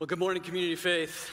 [0.00, 1.30] Well, good morning, Community Faith.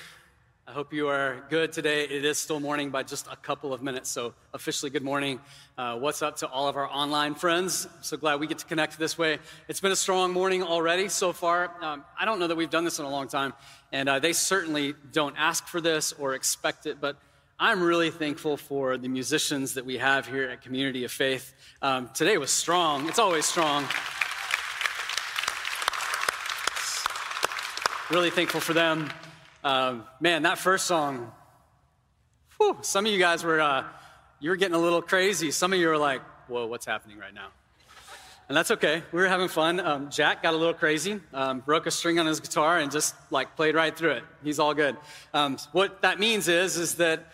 [0.67, 2.04] I hope you are good today.
[2.04, 5.40] It is still morning by just a couple of minutes, so officially good morning.
[5.78, 7.88] Uh, what's up to all of our online friends?
[8.02, 9.40] So glad we get to connect this way.
[9.70, 11.72] It's been a strong morning already so far.
[11.82, 13.54] Um, I don't know that we've done this in a long time,
[13.94, 17.15] and uh, they certainly don't ask for this or expect it, but
[17.57, 21.54] I'm really thankful for the musicians that we have here at Community of Faith.
[21.81, 23.86] Um, today was strong, it's always strong.
[28.09, 29.09] Really thankful for them.
[29.65, 31.29] Um, man, that first song,
[32.55, 33.84] whew, some of you guys were, uh,
[34.40, 35.52] you were getting a little crazy.
[35.52, 37.49] Some of you were like, whoa, what's happening right now?
[38.48, 39.04] And that's okay.
[39.12, 39.82] We were having fun.
[39.82, 43.13] Um, Jack got a little crazy, um, broke a string on his guitar, and just
[43.30, 44.24] like played right through it.
[44.41, 44.96] He's all good.
[45.34, 47.34] Um, what that means is, is that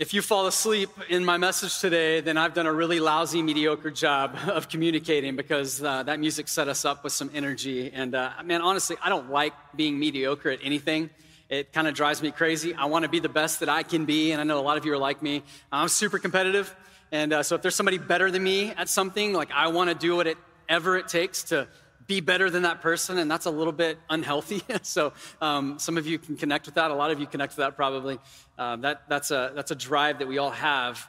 [0.00, 3.90] if you fall asleep in my message today, then I've done a really lousy, mediocre
[3.90, 7.90] job of communicating because uh, that music set us up with some energy.
[7.92, 11.10] And uh, man, honestly, I don't like being mediocre at anything.
[11.50, 12.72] It kind of drives me crazy.
[12.72, 14.78] I want to be the best that I can be, and I know a lot
[14.78, 15.42] of you are like me.
[15.70, 16.74] I'm super competitive,
[17.12, 19.94] and uh, so if there's somebody better than me at something, like I want to
[19.94, 21.68] do whatever it takes to
[22.10, 24.60] be better than that person, and that's a little bit unhealthy.
[24.82, 26.90] so um, some of you can connect with that.
[26.90, 28.18] A lot of you connect with that probably.
[28.58, 31.06] Um, that, that's, a, that's a drive that we all have.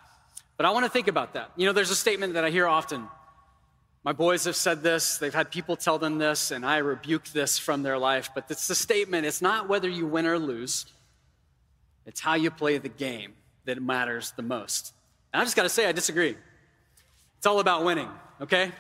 [0.58, 1.50] But I want to think about that.
[1.56, 3.08] You know, there's a statement that I hear often.
[4.04, 7.58] My boys have said this, they've had people tell them this, and I rebuke this
[7.58, 8.30] from their life.
[8.36, 10.86] But it's the statement it's not whether you win or lose,
[12.06, 13.34] it's how you play the game
[13.66, 14.94] that matters the most.
[15.34, 16.38] And I just got to say, I disagree.
[17.38, 18.72] It's all about winning, okay?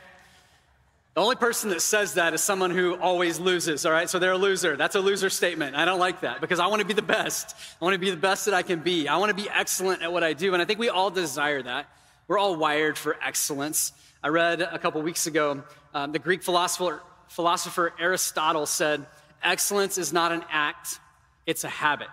[1.14, 4.10] The only person that says that is someone who always loses, all right?
[4.10, 4.78] So they're a loser.
[4.78, 5.76] That's a loser statement.
[5.76, 7.54] I don't like that because I want to be the best.
[7.82, 9.10] I want to be the best that I can be.
[9.10, 10.54] I want to be excellent at what I do.
[10.54, 11.88] And I think we all desire that.
[12.30, 13.92] We're all wired for excellence.
[14.24, 19.06] I read a couple weeks ago um, the Greek philosopher, philosopher Aristotle said,
[19.44, 21.00] Excellence is not an act,
[21.46, 22.08] it's a habit.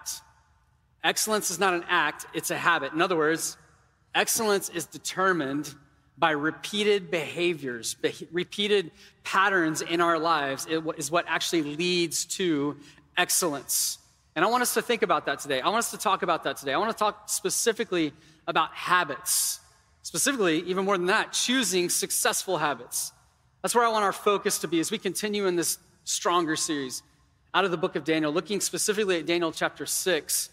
[1.04, 2.92] Excellence is not an act, it's a habit.
[2.92, 3.56] In other words,
[4.14, 5.72] excellence is determined
[6.18, 8.90] by repeated behaviors, be- repeated
[9.22, 12.76] patterns in our lives is what actually leads to
[13.16, 13.98] excellence.
[14.34, 15.60] And I want us to think about that today.
[15.60, 16.72] I want us to talk about that today.
[16.72, 18.12] I want to talk specifically
[18.46, 19.60] about habits.
[20.02, 23.12] Specifically, even more than that, choosing successful habits.
[23.62, 27.02] That's where I want our focus to be as we continue in this stronger series
[27.52, 30.50] out of the book of Daniel, looking specifically at Daniel chapter 6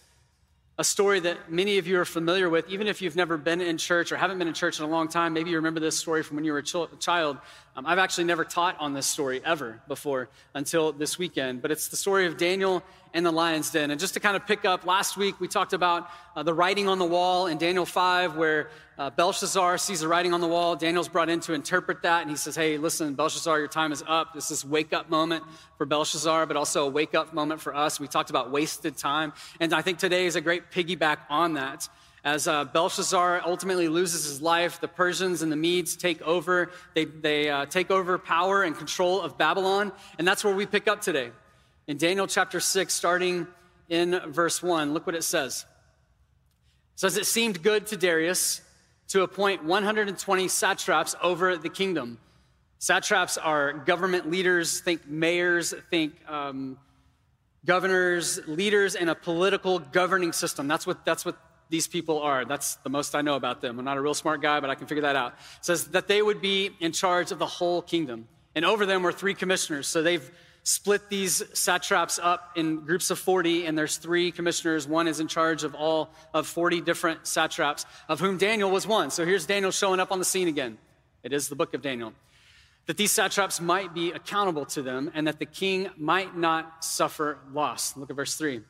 [0.78, 3.78] a story that many of you are familiar with, even if you've never been in
[3.78, 5.32] church or haven't been in church in a long time.
[5.32, 7.38] Maybe you remember this story from when you were a child.
[7.78, 11.88] Um, I've actually never taught on this story ever before until this weekend, but it's
[11.88, 13.90] the story of Daniel and the lion's den.
[13.90, 16.90] And just to kind of pick up, last week we talked about uh, the writing
[16.90, 20.76] on the wall in Daniel 5, where uh, Belshazzar sees the writing on the wall.
[20.76, 24.04] Daniel's brought in to interpret that, and he says, Hey, listen, Belshazzar, your time is
[24.08, 24.34] up.
[24.34, 25.44] This is wake up moment
[25.78, 28.00] for Belshazzar, but also a wake up moment for us.
[28.00, 31.90] We talked about wasted time, and I think today is a great piggyback on that.
[32.24, 36.72] As uh, Belshazzar ultimately loses his life, the Persians and the Medes take over.
[36.96, 39.92] They, they uh, take over power and control of Babylon.
[40.18, 41.30] And that's where we pick up today.
[41.86, 43.46] In Daniel chapter 6, starting
[43.90, 45.68] in verse 1, look what it says.
[46.96, 48.62] It says, It seemed good to Darius
[49.10, 52.18] to appoint 120 satraps over the kingdom.
[52.80, 56.78] Satraps are government leaders, think mayors, think um,
[57.66, 60.68] governors, leaders in a political governing system.
[60.68, 61.38] That's what, that's what
[61.70, 62.46] these people are.
[62.46, 63.80] That's the most I know about them.
[63.80, 65.34] I'm not a real smart guy, but I can figure that out.
[65.58, 68.28] It says that they would be in charge of the whole kingdom.
[68.54, 69.88] And over them were three commissioners.
[69.88, 70.32] So they've
[70.66, 74.86] split these satraps up in groups of 40, and there's three commissioners.
[74.86, 79.10] One is in charge of all of 40 different satraps, of whom Daniel was one.
[79.12, 80.78] So here's Daniel showing up on the scene again.
[81.24, 82.12] It is the book of Daniel.
[82.88, 87.38] That these satraps might be accountable to them, and that the king might not suffer
[87.54, 87.96] loss.
[87.96, 88.62] Look at verse 3.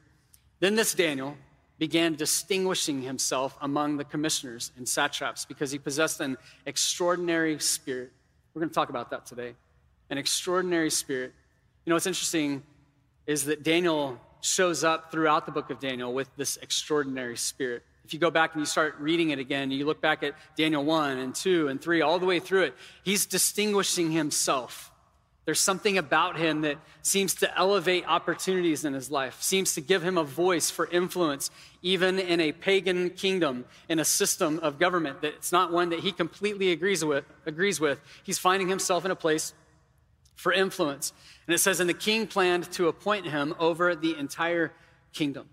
[0.59, 1.35] Then this Daniel,
[1.77, 8.11] began distinguishing himself among the commissioners and satraps because he possessed an extraordinary spirit.
[8.53, 9.55] We're going to talk about that today.
[10.09, 11.33] An extraordinary spirit.
[11.85, 12.63] You know, what's interesting
[13.27, 17.83] is that Daniel shows up throughout the book of Daniel with this extraordinary spirit.
[18.03, 20.83] If you go back and you start reading it again, you look back at Daniel
[20.83, 24.91] 1 and 2 and 3, all the way through it, he's distinguishing himself
[25.45, 30.01] there's something about him that seems to elevate opportunities in his life, seems to give
[30.01, 31.51] him a voice for influence,
[31.83, 35.99] even in a pagan kingdom, in a system of government that it's not one that
[35.99, 37.25] he completely agrees with.
[37.45, 37.99] Agrees with.
[38.23, 39.53] He's finding himself in a place
[40.35, 41.13] for influence.
[41.47, 44.71] And it says, and the king planned to appoint him over the entire
[45.13, 45.47] kingdom.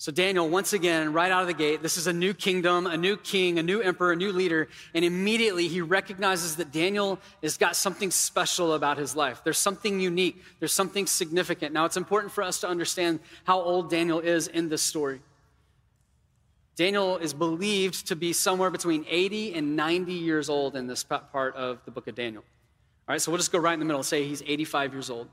[0.00, 2.96] So, Daniel, once again, right out of the gate, this is a new kingdom, a
[2.96, 4.68] new king, a new emperor, a new leader.
[4.94, 9.42] And immediately he recognizes that Daniel has got something special about his life.
[9.44, 11.74] There's something unique, there's something significant.
[11.74, 15.20] Now, it's important for us to understand how old Daniel is in this story.
[16.76, 21.54] Daniel is believed to be somewhere between 80 and 90 years old in this part
[21.54, 22.42] of the book of Daniel.
[23.10, 25.26] All right, so we'll just go right in the middle, say he's 85 years old.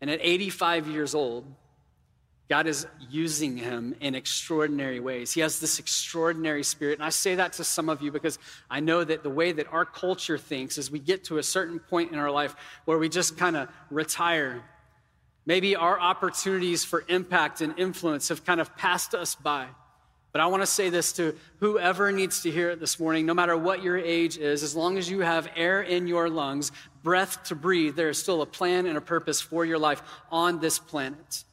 [0.00, 1.44] And at 85 years old,
[2.48, 5.30] God is using him in extraordinary ways.
[5.30, 7.00] He has this extraordinary spirit.
[7.00, 8.38] And I say that to some of you because
[8.70, 11.80] I know that the way that our culture thinks is we get to a certain
[11.80, 12.56] point in our life
[12.86, 14.62] where we just kind of retire.
[15.44, 19.66] Maybe our opportunities for impact and influence have kind of passed us by.
[20.32, 23.34] But I want to say this to whoever needs to hear it this morning, no
[23.34, 26.70] matter what your age is, as long as you have air in your lungs,
[27.02, 30.60] breath to breathe, there is still a plan and a purpose for your life on
[30.60, 31.44] this planet.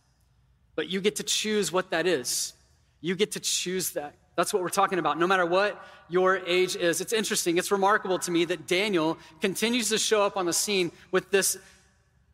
[0.76, 2.54] But you get to choose what that is.
[3.00, 4.16] You get to choose that.
[4.36, 7.00] That's what we're talking about, no matter what your age is.
[7.00, 7.58] It's interesting.
[7.58, 11.58] It's remarkable to me that Daniel continues to show up on the scene with this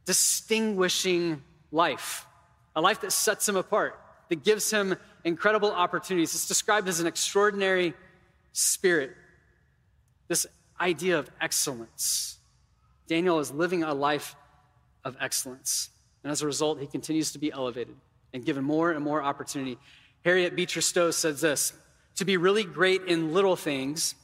[0.05, 2.25] distinguishing life,
[2.75, 3.99] a life that sets him apart,
[4.29, 6.33] that gives him incredible opportunities.
[6.33, 7.93] It's described as an extraordinary
[8.53, 9.11] spirit,
[10.27, 10.45] this
[10.79, 12.37] idea of excellence.
[13.07, 14.35] Daniel is living a life
[15.03, 15.89] of excellence.
[16.23, 17.95] And as a result, he continues to be elevated
[18.33, 19.77] and given more and more opportunity.
[20.23, 21.73] Harriet Beecher Stowe says this
[22.15, 24.15] To be really great in little things,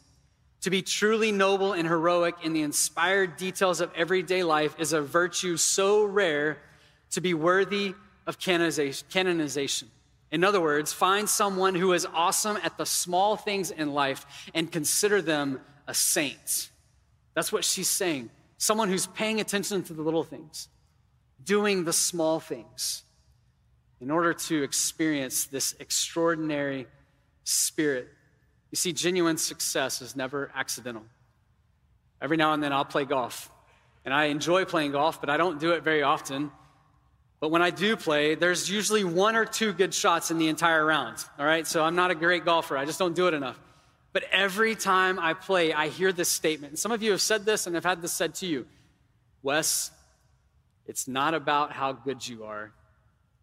[0.61, 5.01] to be truly noble and heroic in the inspired details of everyday life is a
[5.01, 6.57] virtue so rare
[7.11, 7.93] to be worthy
[8.25, 9.89] of canonization.
[10.31, 14.71] In other words, find someone who is awesome at the small things in life and
[14.71, 16.69] consider them a saint.
[17.33, 18.29] That's what she's saying.
[18.57, 20.67] Someone who's paying attention to the little things,
[21.43, 23.03] doing the small things
[24.01, 26.87] in order to experience this extraordinary
[27.43, 28.09] spirit.
[28.71, 31.03] You see, genuine success is never accidental.
[32.21, 33.49] Every now and then I'll play golf,
[34.03, 36.51] and I enjoy playing golf, but I don't do it very often.
[37.39, 40.83] But when I do play, there's usually one or two good shots in the entire
[40.83, 41.17] round.
[41.37, 43.59] All right, so I'm not a great golfer, I just don't do it enough.
[44.13, 46.71] But every time I play, I hear this statement.
[46.71, 48.65] And some of you have said this and have had this said to you
[49.43, 49.91] Wes,
[50.87, 52.71] it's not about how good you are,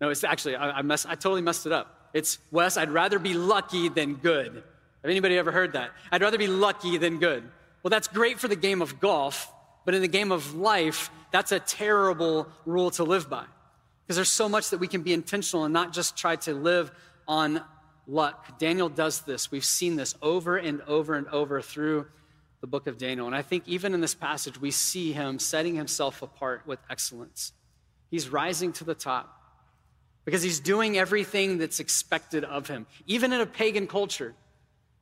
[0.01, 2.11] no, it's actually, I, I, mess, I totally messed it up.
[2.13, 4.53] It's, Wes, I'd rather be lucky than good.
[4.55, 5.91] Have anybody ever heard that?
[6.11, 7.45] I'd rather be lucky than good.
[7.83, 9.53] Well, that's great for the game of golf,
[9.85, 13.45] but in the game of life, that's a terrible rule to live by.
[14.07, 16.93] Because there's so much that we can be intentional and not just try to live
[17.27, 17.63] on
[18.07, 18.59] luck.
[18.59, 19.51] Daniel does this.
[19.51, 22.07] We've seen this over and over and over through
[22.61, 23.27] the book of Daniel.
[23.27, 27.53] And I think even in this passage, we see him setting himself apart with excellence.
[28.11, 29.41] He's rising to the top
[30.25, 34.35] because he's doing everything that's expected of him, even in a pagan culture.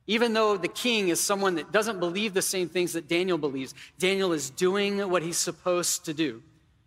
[0.05, 3.73] Even though the king is someone that doesn't believe the same things that Daniel believes,
[3.97, 6.43] Daniel is doing what he's supposed to do.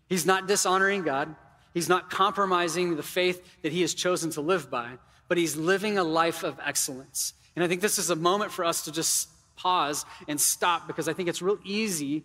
[0.09, 1.35] He's not dishonoring God,
[1.76, 4.93] he's not compromising the faith that he has chosen to live by,
[5.28, 7.34] but he's living a life of excellence.
[7.55, 11.06] And I think this is a moment for us to just pause and stop because
[11.06, 12.25] I think it's real easy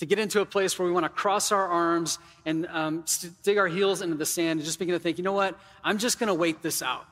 [0.00, 3.06] to get into a place where we want to cross our arms and um,
[3.42, 5.58] dig our heels into the sand and just begin to think, you know what?
[5.82, 7.06] I'm just going to wait this out.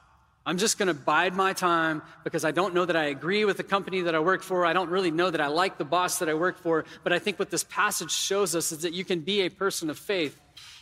[0.45, 3.57] I'm just going to bide my time because I don't know that I agree with
[3.57, 4.67] the company that I work for.
[4.67, 6.85] I don't really know that I like the boss that I work for.
[7.03, 9.89] But I think what this passage shows us is that you can be a person
[9.89, 10.39] of faith,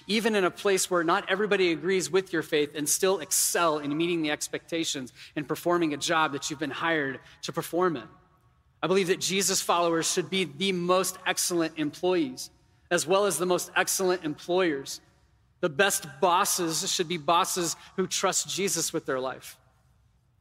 [0.07, 3.97] even in a place where not everybody agrees with your faith, and still excel in
[3.97, 8.09] meeting the expectations and performing a job that you've been hired to perform in.
[8.83, 12.51] I believe that Jesus followers should be the most excellent employees,
[12.91, 15.01] as well as the most excellent employers.
[15.61, 19.59] The best bosses should be bosses who trust Jesus with their life.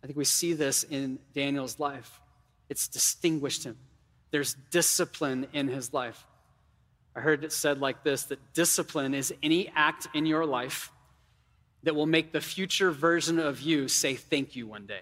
[0.04, 2.22] I think we see this in Daniel's life.
[2.70, 3.78] It's distinguished him.
[4.30, 6.28] There's discipline in his life.
[7.16, 10.92] I heard it said like this that discipline is any act in your life
[11.84, 15.02] that will make the future version of you say thank you one day.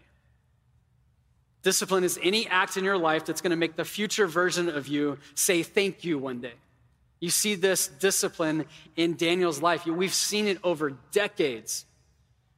[1.64, 4.88] Discipline is any act in your life that's going to make the future version of
[4.88, 6.54] you say thank you one day.
[7.22, 8.66] You see this discipline
[8.98, 9.86] in Daniel's life.
[9.86, 11.86] We've seen it over decades.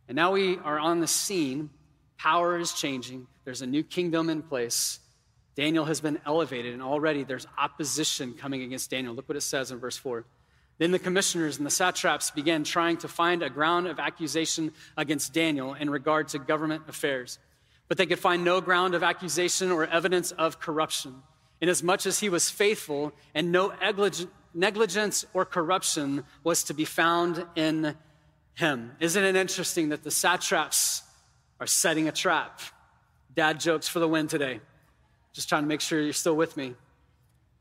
[0.07, 1.69] And now we are on the scene.
[2.17, 3.27] Power is changing.
[3.43, 4.99] There's a new kingdom in place.
[5.55, 9.13] Daniel has been elevated, and already there's opposition coming against Daniel.
[9.13, 10.25] Look what it says in verse 4.
[10.77, 15.33] Then the commissioners and the satraps began trying to find a ground of accusation against
[15.33, 17.39] Daniel in regard to government affairs.
[17.87, 21.23] But they could find no ground of accusation or evidence of corruption,
[21.61, 23.73] inasmuch as he was faithful and no
[24.53, 27.95] negligence or corruption was to be found in
[28.55, 28.91] him.
[28.99, 31.03] Isn't it interesting that the satraps
[31.59, 32.59] are setting a trap.
[33.33, 34.59] Dad jokes for the win today.
[35.35, 36.75] Just trying to make sure you're still with me.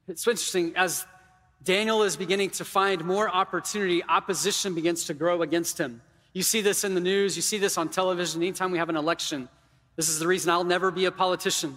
[0.06, 1.04] It's interesting, as
[1.64, 6.00] Daniel is beginning to find more opportunity, opposition begins to grow against him.
[6.32, 8.96] You see this in the news, you see this on television anytime we have an
[8.96, 9.48] election.
[9.96, 11.76] This is the reason I'll never be a politician.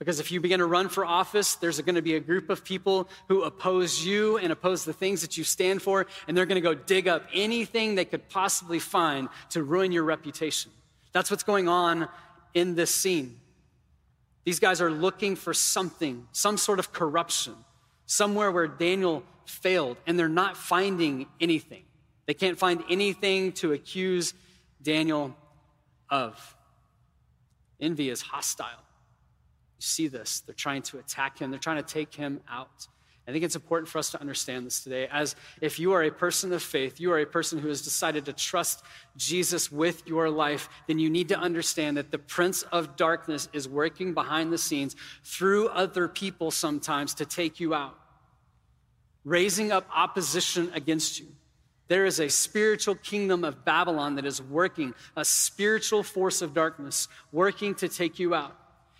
[0.00, 2.64] Because if you begin to run for office, there's going to be a group of
[2.64, 6.60] people who oppose you and oppose the things that you stand for, and they're going
[6.60, 10.72] to go dig up anything they could possibly find to ruin your reputation.
[11.12, 12.08] That's what's going on
[12.52, 13.38] in this scene.
[14.46, 17.54] These guys are looking for something, some sort of corruption,
[18.06, 21.82] somewhere where Daniel failed, and they're not finding anything.
[22.26, 24.34] They can't find anything to accuse
[24.80, 25.36] Daniel
[26.08, 26.56] of.
[27.80, 28.84] Envy is hostile.
[29.78, 30.40] You see this.
[30.40, 32.86] They're trying to attack him, they're trying to take him out.
[33.28, 35.08] I think it's important for us to understand this today.
[35.10, 38.24] As if you are a person of faith, you are a person who has decided
[38.26, 38.84] to trust
[39.16, 43.68] Jesus with your life, then you need to understand that the prince of darkness is
[43.68, 47.98] working behind the scenes through other people sometimes to take you out,
[49.24, 51.26] raising up opposition against you.
[51.88, 57.08] There is a spiritual kingdom of Babylon that is working, a spiritual force of darkness
[57.32, 58.56] working to take you out.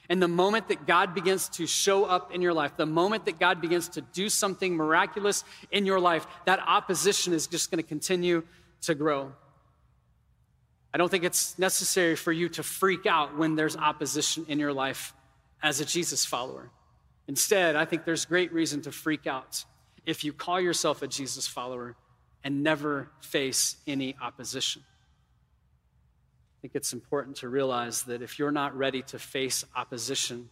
[0.09, 3.39] And the moment that God begins to show up in your life, the moment that
[3.39, 7.89] God begins to do something miraculous in your life, that opposition is just going to
[7.89, 8.43] continue
[8.83, 9.33] to grow.
[10.95, 14.73] I don't think it's necessary for you to freak out when there's opposition in your
[14.73, 15.13] life
[15.63, 16.71] as a Jesus follower.
[17.29, 19.65] Instead, I think there's great reason to freak out
[20.07, 21.97] if you call yourself a Jesus follower
[22.45, 24.83] and never face any opposition
[26.61, 30.49] think it's important to realize that if you're not ready to face opposition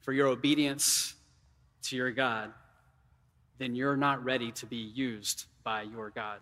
[0.00, 1.14] for your obedience
[1.82, 2.52] to your God,
[3.58, 6.38] then you're not ready to be used by your God.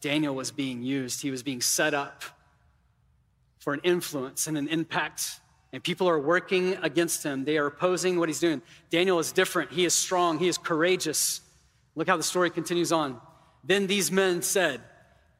[0.00, 2.22] Daniel was being used, he was being set up
[3.58, 5.40] for an influence and an impact.
[5.72, 7.44] And people are working against him.
[7.44, 8.62] They are opposing what he's doing.
[8.88, 9.70] Daniel is different.
[9.70, 10.38] He is strong.
[10.38, 11.42] He is courageous.
[11.94, 13.20] Look how the story continues on.
[13.64, 14.80] Then these men said,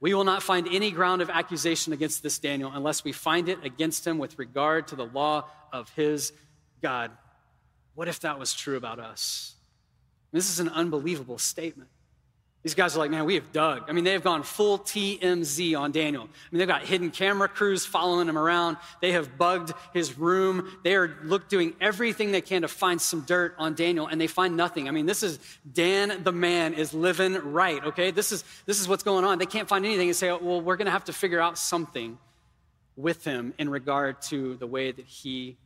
[0.00, 3.64] we will not find any ground of accusation against this Daniel unless we find it
[3.64, 6.32] against him with regard to the law of his
[6.80, 7.10] God.
[7.94, 9.54] What if that was true about us?
[10.30, 11.90] This is an unbelievable statement.
[12.64, 13.84] These guys are like, man, we have dug.
[13.88, 16.24] I mean, they have gone full TMZ on Daniel.
[16.24, 18.78] I mean, they've got hidden camera crews following him around.
[19.00, 20.76] They have bugged his room.
[20.82, 24.26] They are look, doing everything they can to find some dirt on Daniel, and they
[24.26, 24.88] find nothing.
[24.88, 25.38] I mean, this is
[25.72, 28.10] Dan the man is living right, okay?
[28.10, 29.38] This is, this is what's going on.
[29.38, 31.58] They can't find anything and say, oh, well, we're going to have to figure out
[31.58, 32.18] something
[32.96, 35.56] with him in regard to the way that he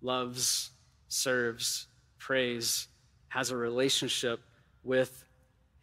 [0.00, 0.70] loves,
[1.08, 2.86] serves, prays,
[3.28, 4.40] has a relationship
[4.84, 5.25] with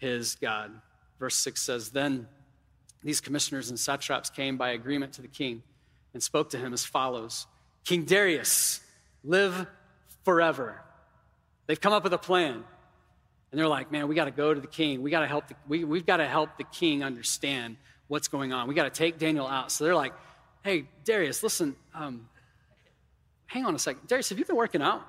[0.04, 0.72] his God.
[1.18, 2.28] Verse 6 says, Then
[3.04, 5.64] these commissioners and satraps came by agreement to the king
[6.14, 7.48] and spoke to him as follows
[7.86, 8.82] King Darius,
[9.24, 9.68] live
[10.24, 10.82] forever.
[11.68, 12.64] They've come up with a plan.
[13.52, 15.02] And they're like, man, we got to go to the king.
[15.02, 18.52] We got to help the, we, we've got to help the king understand what's going
[18.52, 18.68] on.
[18.68, 19.72] We got to take Daniel out.
[19.72, 20.14] So they're like,
[20.64, 22.28] hey, Darius, listen, um,
[23.46, 24.08] hang on a second.
[24.08, 25.06] Darius, have you been working out?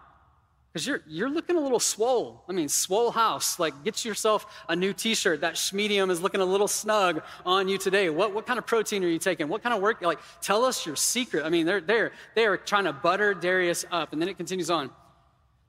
[0.74, 2.42] Because you're, you're looking a little swole.
[2.48, 3.60] I mean, swole house.
[3.60, 5.42] Like, get yourself a new t shirt.
[5.42, 8.10] That medium is looking a little snug on you today.
[8.10, 9.46] What, what kind of protein are you taking?
[9.46, 10.02] What kind of work?
[10.02, 11.44] Like, tell us your secret.
[11.44, 14.12] I mean, they're, they're, they're trying to butter Darius up.
[14.12, 14.90] And then it continues on.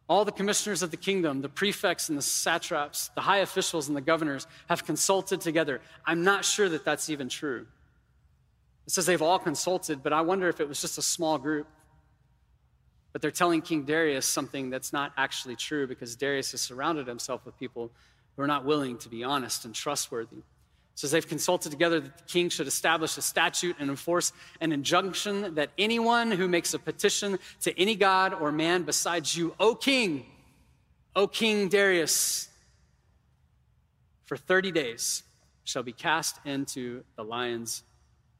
[0.10, 3.96] All the commissioners of the kingdom, the prefects and the satraps, the high officials and
[3.96, 5.82] the governors have consulted together.
[6.04, 7.68] I'm not sure that that's even true.
[8.88, 11.68] It says they've all consulted, but I wonder if it was just a small group.
[13.16, 17.46] But they're telling King Darius something that's not actually true because Darius has surrounded himself
[17.46, 17.90] with people
[18.36, 20.42] who are not willing to be honest and trustworthy.
[20.96, 25.56] So they've consulted together that the king should establish a statute and enforce an injunction
[25.56, 30.26] that anyone who makes a petition to any god or man besides you, O king,
[31.16, 32.50] O king Darius,
[34.26, 35.24] for 30 days
[35.64, 37.82] shall be cast into the lion's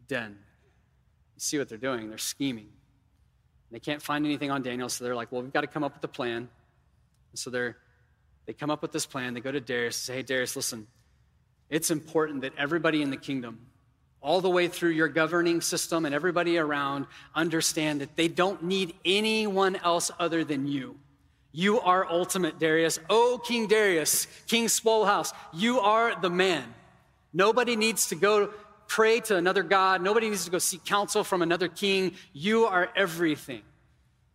[0.10, 0.32] den.
[0.32, 2.10] You see what they're doing?
[2.10, 2.68] They're scheming.
[3.72, 5.96] They can't find anything on Daniel, so they're like, well, we've got to come up
[5.96, 6.38] with a plan.
[6.38, 7.78] And so they're,
[8.46, 9.34] they come up with this plan.
[9.34, 10.88] They go to Darius and say, hey, Darius, listen,
[11.70, 13.60] it's important that everybody in the kingdom,
[14.22, 18.96] all the way through your governing system and everybody around, understand that they don't need
[19.04, 20.98] anyone else other than you.
[21.52, 23.00] You are ultimate, Darius.
[23.10, 26.64] Oh, King Darius, King Swolehouse, you are the man.
[27.34, 28.52] Nobody needs to go
[28.88, 30.02] pray to another God.
[30.02, 32.14] Nobody needs to go seek counsel from another king.
[32.34, 33.62] You are everything.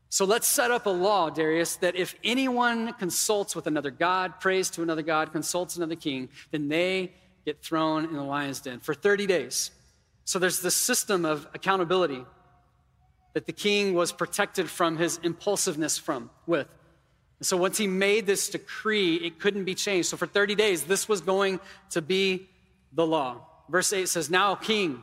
[0.09, 4.69] So let's set up a law, Darius, that if anyone consults with another God, prays
[4.71, 7.13] to another God, consults another king, then they
[7.45, 9.71] get thrown in the lion's den for 30 days.
[10.25, 12.25] So there's this system of accountability
[13.35, 16.69] that the king was protected from his impulsiveness from with.
[17.39, 20.09] And so once he made this decree, it couldn't be changed.
[20.09, 22.49] So for 30 days, this was going to be
[22.93, 23.47] the law.
[23.71, 25.03] Verse 8 says, Now, king,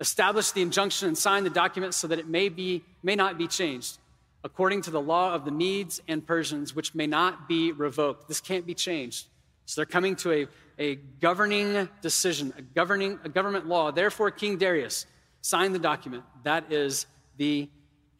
[0.00, 3.48] establish the injunction and sign the document so that it may, be, may not be
[3.48, 3.98] changed,
[4.44, 8.28] according to the law of the Medes and Persians, which may not be revoked.
[8.28, 9.26] This can't be changed.
[9.66, 10.46] So they're coming to a,
[10.78, 13.90] a governing decision, a governing a government law.
[13.90, 15.06] Therefore, King Darius
[15.42, 16.22] signed the document.
[16.44, 17.06] That is
[17.36, 17.68] the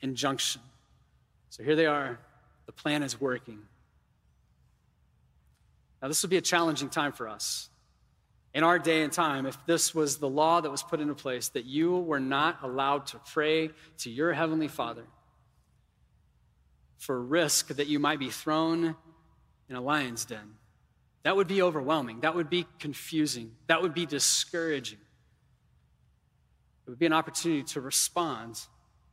[0.00, 0.62] injunction.
[1.50, 2.18] So here they are.
[2.66, 3.58] The plan is working.
[6.02, 7.69] Now, this will be a challenging time for us.
[8.52, 11.48] In our day and time, if this was the law that was put into place,
[11.48, 15.04] that you were not allowed to pray to your Heavenly Father
[16.98, 18.96] for risk that you might be thrown
[19.68, 20.54] in a lion's den,
[21.22, 22.20] that would be overwhelming.
[22.20, 23.52] That would be confusing.
[23.68, 24.98] That would be discouraging.
[26.86, 28.60] It would be an opportunity to respond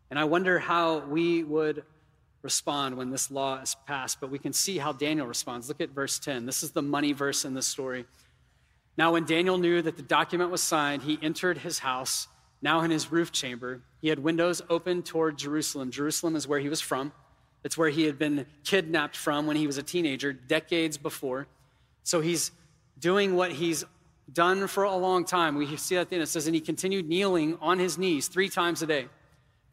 [0.10, 1.84] and I wonder how we would
[2.42, 5.68] respond when this law is passed, but we can see how Daniel responds.
[5.68, 6.46] Look at verse 10.
[6.46, 8.06] This is the money verse in this story.
[8.98, 12.28] Now, when Daniel knew that the document was signed, he entered his house,
[12.62, 13.82] now in his roof chamber.
[14.02, 15.92] He had windows open toward Jerusalem.
[15.92, 17.12] Jerusalem is where he was from.
[17.64, 21.48] It's where he had been kidnapped from when he was a teenager, decades before.
[22.04, 22.52] So he's
[23.00, 23.84] doing what he's
[24.32, 25.56] done for a long time.
[25.56, 26.22] We see that then.
[26.22, 29.08] It says, and he continued kneeling on his knees three times a day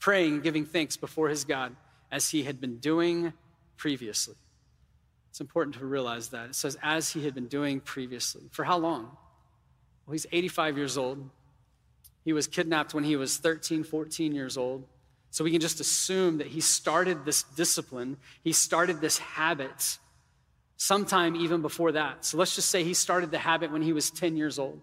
[0.01, 1.75] praying, giving thanks before his God
[2.13, 3.33] as he had been doing
[3.79, 4.35] previously.
[5.35, 6.51] It's important to realize that.
[6.51, 8.43] It says, as he had been doing previously.
[8.53, 9.17] For how long?
[10.07, 11.29] Well, he's 85 years old.
[12.25, 14.85] He was kidnapped when he was 13, 14 years old.
[15.33, 19.99] So we can just assume that he started this discipline, he started this habit
[20.77, 22.25] sometime even before that.
[22.25, 24.81] So let's just say he started the habit when he was 10 years old.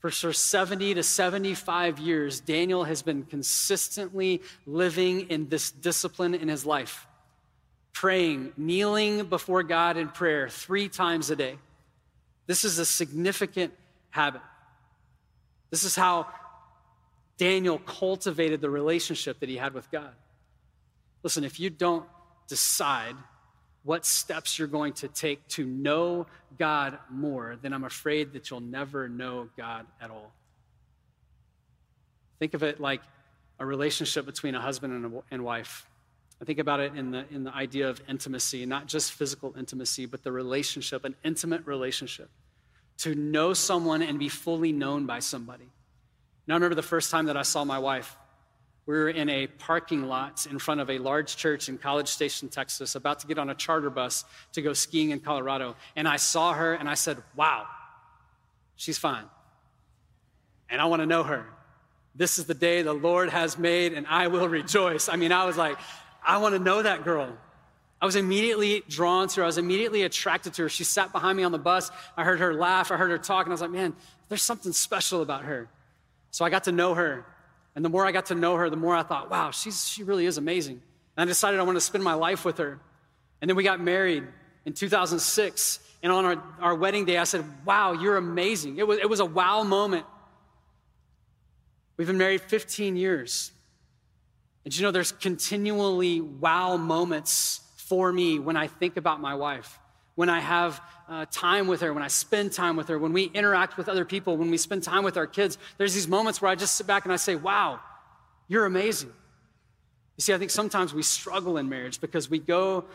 [0.00, 6.66] For 70 to 75 years, Daniel has been consistently living in this discipline in his
[6.66, 7.05] life,
[7.96, 11.56] praying, kneeling before God in prayer three times a day.
[12.46, 13.72] This is a significant
[14.10, 14.42] habit.
[15.70, 16.26] This is how
[17.38, 20.10] Daniel cultivated the relationship that he had with God.
[21.22, 22.04] Listen, if you don't
[22.48, 23.16] decide
[23.82, 26.26] what steps you're going to take to know
[26.58, 30.34] God more, then I'm afraid that you'll never know God at all.
[32.40, 33.00] Think of it like
[33.58, 35.86] a relationship between a husband and, a, and wife.
[36.40, 40.06] I think about it in the, in the idea of intimacy, not just physical intimacy,
[40.06, 42.28] but the relationship, an intimate relationship.
[42.98, 45.68] To know someone and be fully known by somebody.
[46.46, 48.16] Now, I remember the first time that I saw my wife.
[48.86, 52.48] We were in a parking lot in front of a large church in College Station,
[52.48, 55.74] Texas, about to get on a charter bus to go skiing in Colorado.
[55.96, 57.66] And I saw her and I said, Wow,
[58.76, 59.24] she's fine.
[60.70, 61.46] And I want to know her.
[62.14, 65.08] This is the day the Lord has made, and I will rejoice.
[65.08, 65.76] I mean, I was like,
[66.26, 67.36] I want to know that girl.
[68.00, 69.42] I was immediately drawn to her.
[69.44, 70.68] I was immediately attracted to her.
[70.68, 71.90] She sat behind me on the bus.
[72.16, 72.90] I heard her laugh.
[72.90, 73.94] I heard her talk, and I was like, man,
[74.28, 75.68] there's something special about her.
[76.30, 77.24] So I got to know her.
[77.74, 80.02] And the more I got to know her, the more I thought, wow, she's, she
[80.02, 80.82] really is amazing.
[81.16, 82.78] And I decided I wanted to spend my life with her.
[83.40, 84.24] And then we got married
[84.66, 85.80] in 2006.
[86.02, 88.78] And on our, our wedding day, I said, wow, you're amazing.
[88.78, 90.04] It was, it was a wow moment.
[91.96, 93.52] We've been married 15 years.
[94.66, 99.78] And you know, there's continually wow moments for me when I think about my wife
[100.16, 103.24] when I have uh, time with her, when I spend time with her, when we
[103.24, 106.50] interact with other people, when we spend time with our kids, there's these moments where
[106.50, 107.80] I just sit back and I say, Wow,
[108.48, 109.12] you're amazing.
[110.16, 112.86] You see, I think sometimes we struggle in marriage because we go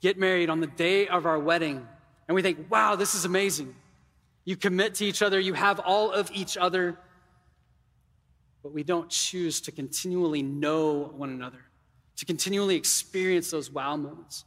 [0.00, 1.86] get married on the day of our wedding
[2.28, 3.74] and we think, Wow, this is amazing.
[4.44, 6.96] You commit to each other, you have all of each other,
[8.62, 11.60] but we don't choose to continually know one another,
[12.16, 14.44] to continually experience those wow moments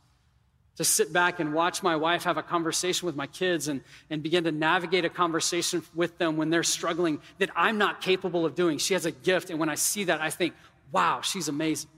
[0.77, 4.23] to sit back and watch my wife have a conversation with my kids and, and
[4.23, 8.55] begin to navigate a conversation with them when they're struggling that I'm not capable of
[8.55, 8.79] doing.
[8.79, 10.55] She has a gift, and when I see that, I think,
[10.91, 11.91] wow, she's amazing.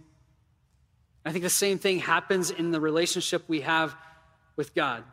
[1.25, 3.95] I think the same thing happens in the relationship we have
[4.57, 5.03] with God.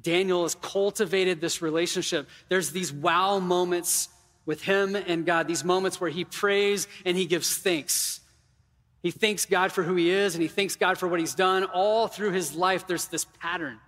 [0.00, 2.28] Daniel has cultivated this relationship.
[2.48, 4.08] There's these wow moments
[4.48, 8.20] with him and God, these moments where he prays and he gives thanks.
[9.02, 11.64] He thanks God for who he is and he thanks God for what he's done.
[11.64, 13.78] All through his life, there's this pattern,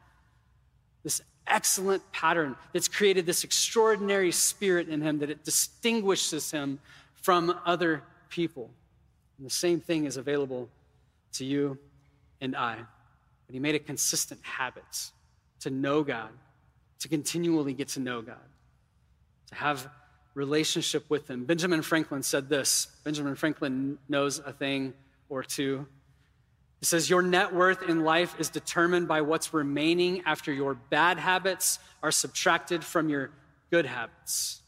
[1.03, 6.79] this excellent pattern that's created this extraordinary spirit in him that it distinguishes him
[7.15, 8.69] from other people.
[9.39, 10.69] And the same thing is available
[11.33, 11.79] to you
[12.43, 12.77] and I.
[13.47, 15.11] But he made a consistent habit
[15.61, 16.29] to know God,
[16.99, 18.37] to continually get to know God,
[19.47, 19.89] to have
[20.35, 21.45] relationship with them.
[21.45, 24.95] Benjamin Franklin said this Benjamin Franklin knows a thing
[25.29, 25.87] or two.
[26.81, 31.19] He says, Your net worth in life is determined by what's remaining after your bad
[31.19, 33.31] habits are subtracted from your
[33.71, 34.60] good habits.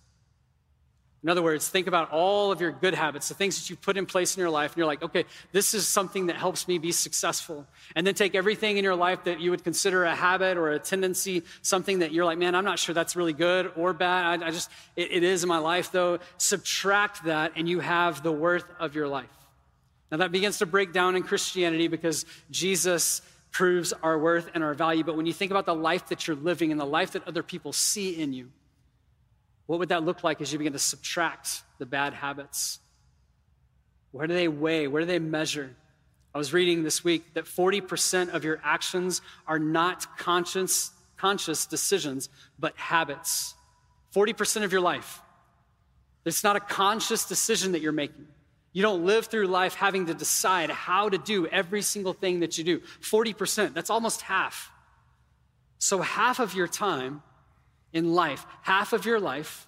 [1.23, 3.97] In other words, think about all of your good habits, the things that you put
[3.97, 6.79] in place in your life, and you're like, okay, this is something that helps me
[6.79, 7.65] be successful.
[7.95, 10.81] And then take everything in your life that you would consider a habit or a
[10.81, 14.43] tendency, something that you're like, man, I'm not sure that's really good or bad.
[14.43, 16.19] I, I just, it, it is in my life though.
[16.39, 19.27] Subtract that, and you have the worth of your life.
[20.11, 24.75] Now that begins to break down in Christianity because Jesus proves our worth and our
[24.75, 25.05] value.
[25.05, 27.45] But when you think about the life that you're living and the life that other
[27.45, 28.51] people see in you,
[29.73, 32.79] what would that look like as you begin to subtract the bad habits?
[34.11, 34.87] Where do they weigh?
[34.87, 35.75] Where do they measure?
[36.35, 42.29] I was reading this week that 40% of your actions are not conscious, conscious decisions,
[42.59, 43.55] but habits.
[44.15, 45.23] 40% of your life.
[46.27, 48.27] It's not a conscious decision that you're making.
[48.75, 52.59] You don't live through life having to decide how to do every single thing that
[52.59, 52.81] you do.
[53.01, 54.71] 40%, that's almost half.
[55.79, 57.23] So, half of your time
[57.93, 59.67] in life, half of your life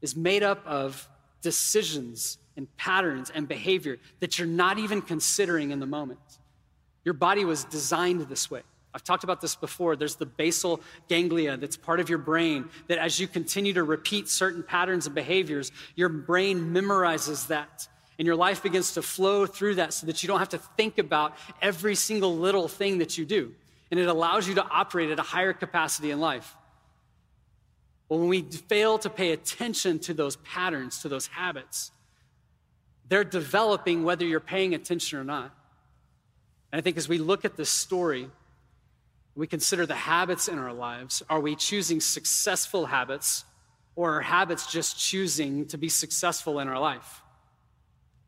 [0.00, 1.08] is made up of
[1.42, 6.20] decisions and patterns and behavior that you're not even considering in the moment.
[7.04, 8.62] Your body was designed this way.
[8.92, 9.94] I've talked about this before.
[9.96, 14.28] There's the basal ganglia that's part of your brain that as you continue to repeat
[14.28, 17.88] certain patterns and behaviors, your brain memorizes that.
[18.18, 20.98] And your life begins to flow through that so that you don't have to think
[20.98, 23.54] about every single little thing that you do.
[23.90, 26.54] And it allows you to operate at a higher capacity in life.
[28.10, 31.92] But when we fail to pay attention to those patterns, to those habits,
[33.08, 35.54] they're developing whether you're paying attention or not.
[36.72, 38.28] And I think as we look at this story,
[39.36, 41.22] we consider the habits in our lives.
[41.30, 43.44] Are we choosing successful habits,
[43.94, 47.22] or are habits just choosing to be successful in our life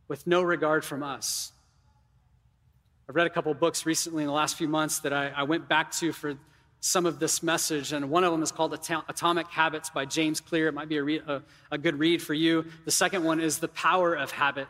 [0.07, 1.51] with no regard from us?
[3.09, 5.69] I've read a couple books recently in the last few months that I, I went
[5.69, 6.37] back to for
[6.85, 10.67] some of this message, and one of them is called Atomic Habits by James Clear.
[10.67, 11.41] It might be a, re- a,
[11.71, 12.65] a, good read for you.
[12.85, 14.67] The second one is The Power of Habit,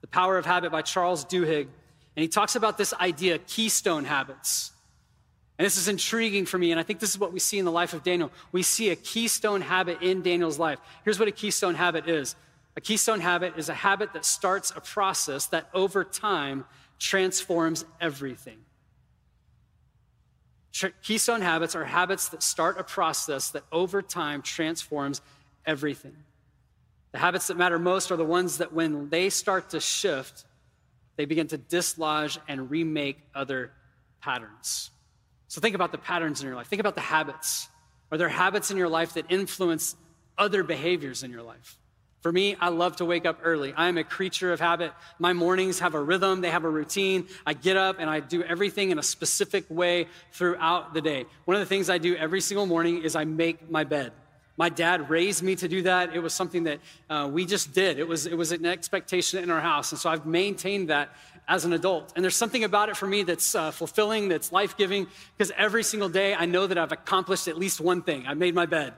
[0.00, 1.68] The Power of Habit by Charles Duhigg.
[2.16, 4.72] And he talks about this idea, keystone habits.
[5.56, 7.64] And this is intriguing for me, and I think this is what we see in
[7.64, 8.32] the life of Daniel.
[8.50, 10.80] We see a keystone habit in Daniel's life.
[11.04, 12.34] Here's what a keystone habit is
[12.74, 16.64] a keystone habit is a habit that starts a process that over time
[16.98, 18.65] transforms everything.
[21.02, 25.20] Keystone habits are habits that start a process that over time transforms
[25.64, 26.16] everything.
[27.12, 30.44] The habits that matter most are the ones that when they start to shift,
[31.16, 33.72] they begin to dislodge and remake other
[34.20, 34.90] patterns.
[35.48, 36.66] So think about the patterns in your life.
[36.66, 37.68] Think about the habits.
[38.12, 39.96] Are there habits in your life that influence
[40.36, 41.78] other behaviors in your life?
[42.26, 43.72] For me, I love to wake up early.
[43.76, 44.92] I am a creature of habit.
[45.20, 47.28] My mornings have a rhythm, they have a routine.
[47.46, 51.26] I get up and I do everything in a specific way throughout the day.
[51.44, 54.10] One of the things I do every single morning is I make my bed.
[54.56, 56.16] My dad raised me to do that.
[56.16, 57.96] It was something that uh, we just did.
[58.00, 59.92] It was, it was an expectation in our house.
[59.92, 61.10] And so I've maintained that
[61.46, 62.12] as an adult.
[62.16, 65.06] And there's something about it for me that's uh, fulfilling, that's life giving,
[65.38, 68.26] because every single day I know that I've accomplished at least one thing.
[68.26, 68.94] I've made my bed.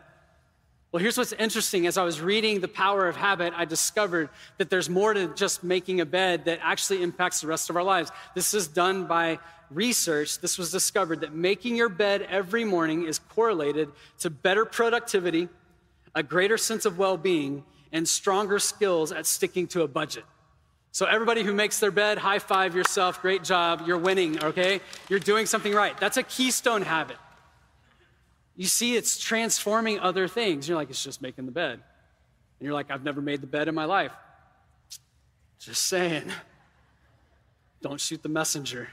[0.90, 1.86] Well, here's what's interesting.
[1.86, 5.62] As I was reading The Power of Habit, I discovered that there's more to just
[5.62, 8.10] making a bed that actually impacts the rest of our lives.
[8.34, 9.38] This is done by
[9.70, 10.38] research.
[10.38, 15.50] This was discovered that making your bed every morning is correlated to better productivity,
[16.14, 20.24] a greater sense of well being, and stronger skills at sticking to a budget.
[20.92, 23.20] So, everybody who makes their bed, high five yourself.
[23.20, 23.82] Great job.
[23.86, 24.80] You're winning, okay?
[25.10, 25.98] You're doing something right.
[26.00, 27.18] That's a keystone habit.
[28.58, 30.68] You see, it's transforming other things.
[30.68, 31.74] You're like, it's just making the bed.
[31.74, 34.10] And you're like, I've never made the bed in my life.
[35.60, 36.24] Just saying.
[37.82, 38.88] Don't shoot the messenger.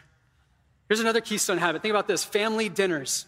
[0.88, 1.82] Here's another keystone habit.
[1.82, 3.25] Think about this family dinners.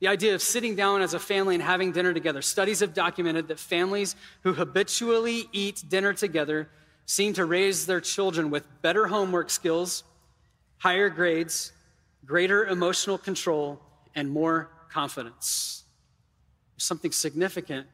[0.00, 2.42] The idea of sitting down as a family and having dinner together.
[2.42, 6.68] Studies have documented that families who habitually eat dinner together
[7.06, 10.02] seem to raise their children with better homework skills,
[10.78, 11.70] higher grades,
[12.26, 13.80] greater emotional control,
[14.16, 15.84] and more confidence.
[16.74, 17.86] There's something significant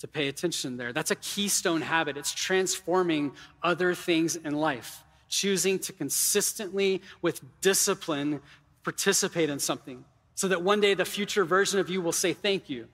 [0.00, 0.92] to pay attention there.
[0.92, 2.16] That's a keystone habit.
[2.16, 8.40] It's transforming other things in life, choosing to consistently, with discipline,
[8.82, 12.68] participate in something so that one day the future version of you will say thank
[12.68, 12.88] you.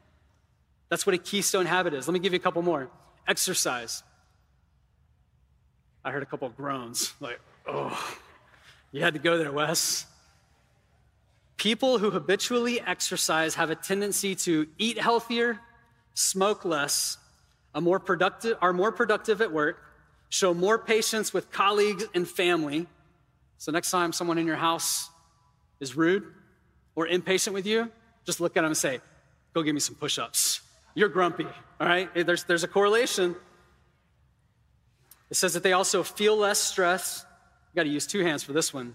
[0.90, 2.06] That's what a keystone habit is.
[2.06, 2.90] Let me give you a couple more.
[3.26, 4.02] Exercise.
[6.04, 8.16] I heard a couple of groans, like, oh,
[8.92, 10.06] you had to go there, Wes.
[11.58, 15.58] People who habitually exercise have a tendency to eat healthier,
[16.14, 17.18] smoke less,
[17.74, 19.82] are more productive, are more productive at work,
[20.28, 22.86] show more patience with colleagues and family.
[23.58, 25.10] So next time someone in your house
[25.80, 26.24] is rude
[26.94, 27.90] or impatient with you,
[28.24, 29.00] just look at them and say,
[29.52, 30.60] Go give me some push ups.
[30.94, 31.46] You're grumpy,
[31.80, 32.08] all right?
[32.14, 33.34] There's, there's a correlation.
[35.30, 37.24] It says that they also feel less stress.
[37.72, 38.94] You got to use two hands for this one.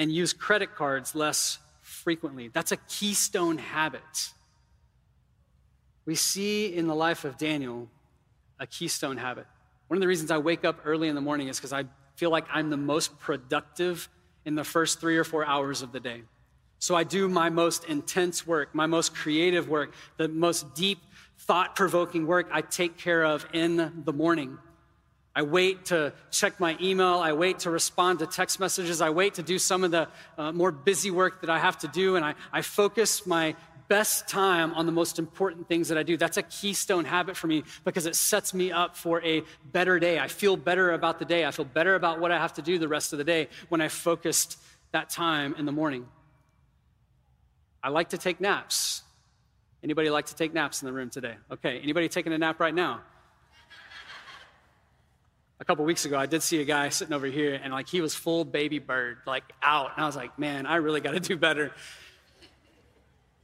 [0.00, 2.48] And use credit cards less frequently.
[2.48, 4.32] That's a keystone habit.
[6.06, 7.88] We see in the life of Daniel
[8.58, 9.46] a keystone habit.
[9.86, 11.84] One of the reasons I wake up early in the morning is because I
[12.16, 14.08] feel like I'm the most productive
[14.44, 16.22] in the first three or four hours of the day.
[16.78, 20.98] So I do my most intense work, my most creative work, the most deep,
[21.40, 24.58] thought provoking work I take care of in the morning.
[25.34, 27.18] I wait to check my email.
[27.18, 29.00] I wait to respond to text messages.
[29.00, 31.88] I wait to do some of the uh, more busy work that I have to
[31.88, 32.16] do.
[32.16, 33.54] And I, I focus my
[33.90, 36.16] best time on the most important things that I do.
[36.16, 40.18] That's a keystone habit for me because it sets me up for a better day.
[40.18, 41.44] I feel better about the day.
[41.44, 43.80] I feel better about what I have to do the rest of the day when
[43.80, 44.58] I focused
[44.92, 46.06] that time in the morning.
[47.82, 49.02] I like to take naps.
[49.82, 51.34] Anybody like to take naps in the room today?
[51.50, 53.00] Okay, anybody taking a nap right now?
[55.60, 58.00] A couple weeks ago, I did see a guy sitting over here, and like he
[58.00, 59.90] was full baby bird, like out.
[59.94, 61.70] And I was like, man, I really got to do better.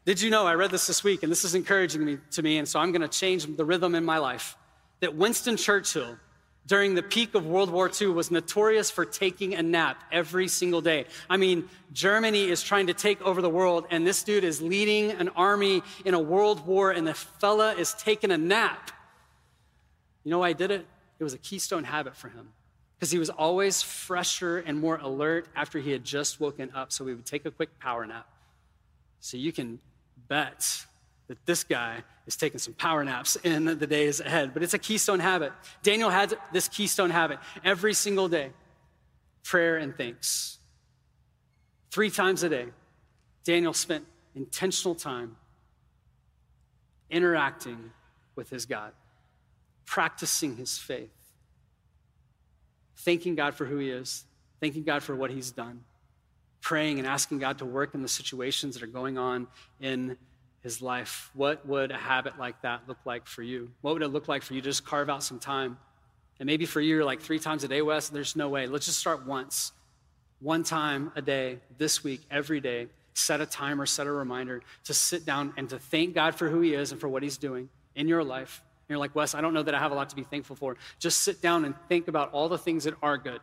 [0.07, 0.46] Did you know?
[0.46, 2.90] I read this this week, and this is encouraging me to me, and so I'm
[2.90, 4.57] going to change the rhythm in my life.
[5.00, 6.16] That Winston Churchill,
[6.66, 10.81] during the peak of World War II, was notorious for taking a nap every single
[10.81, 11.05] day.
[11.29, 15.11] I mean, Germany is trying to take over the world, and this dude is leading
[15.11, 18.90] an army in a world war, and the fella is taking a nap.
[20.24, 20.87] You know why I did it?
[21.18, 22.50] It was a keystone habit for him
[22.96, 26.92] because he was always fresher and more alert after he had just woken up.
[26.92, 28.26] So we would take a quick power nap.
[29.20, 29.79] So you can
[30.29, 30.85] bet
[31.29, 34.55] that this guy is taking some power naps in the days ahead.
[34.55, 35.52] But it's a keystone habit.
[35.83, 38.50] Daniel had this keystone habit every single day
[39.44, 40.59] prayer and thanks.
[41.90, 42.66] Three times a day,
[43.44, 45.37] Daniel spent intentional time
[47.11, 47.92] interacting
[48.35, 48.92] with his God
[49.87, 51.14] practicing his faith,
[52.96, 54.25] thanking God for who he is,
[54.61, 55.85] thanking God for what he's done,
[56.61, 59.46] praying and asking God to work in the situations that are going on
[59.81, 60.18] in
[60.62, 61.31] his life.
[61.35, 63.70] What would a habit like that look like for you?
[63.81, 65.79] What would it look like for you to just carve out some time?
[66.38, 68.66] And maybe for you, like three times a day, Wes, there's no way.
[68.66, 69.72] Let's just start once.
[70.40, 72.88] One time a day, this week, every day.
[73.14, 76.61] Set a timer, set a reminder to sit down and to thank God for who
[76.61, 79.55] He is and for what He's doing in your life you're like, Wes, I don't
[79.55, 80.77] know that I have a lot to be thankful for.
[80.99, 83.40] Just sit down and think about all the things that are good.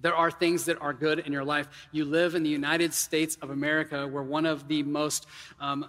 [0.00, 1.66] There are things that are good in your life.
[1.92, 4.06] You live in the United States of America.
[4.06, 5.26] We're one of the most
[5.60, 5.86] um,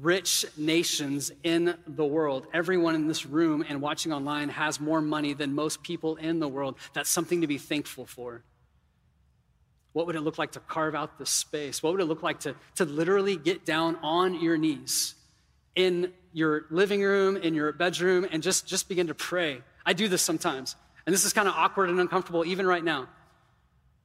[0.00, 2.46] rich nations in the world.
[2.52, 6.48] Everyone in this room and watching online has more money than most people in the
[6.48, 6.76] world.
[6.92, 8.42] That's something to be thankful for.
[9.94, 11.82] What would it look like to carve out the space?
[11.82, 15.14] What would it look like to, to literally get down on your knees
[15.76, 19.62] in your living room, in your bedroom, and just, just begin to pray.
[19.86, 20.76] I do this sometimes.
[21.06, 23.08] And this is kind of awkward and uncomfortable even right now.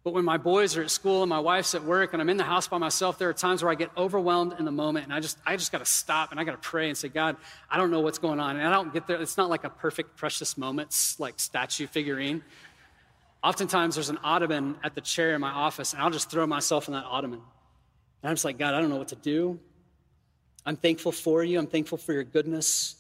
[0.04, 2.38] But when my boys are at school and my wife's at work and I'm in
[2.38, 5.14] the house by myself, there are times where I get overwhelmed in the moment and
[5.14, 7.36] I just I just got to stop and I got to pray and say, God,
[7.70, 8.56] I don't know what's going on.
[8.56, 9.22] And I don't get there.
[9.22, 12.44] It's not like a perfect precious moments like statue figurine.
[13.44, 16.88] Oftentimes there's an ottoman at the chair in my office and I'll just throw myself
[16.88, 17.42] in that ottoman.
[18.22, 19.60] And I'm just like, God, I don't know what to do.
[20.66, 21.58] I'm thankful for you.
[21.58, 22.96] I'm thankful for your goodness.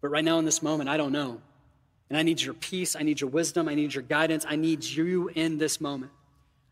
[0.00, 1.40] But right now in this moment, I don't know.
[2.08, 2.96] And I need your peace.
[2.96, 3.68] I need your wisdom.
[3.68, 4.46] I need your guidance.
[4.48, 6.12] I need you in this moment.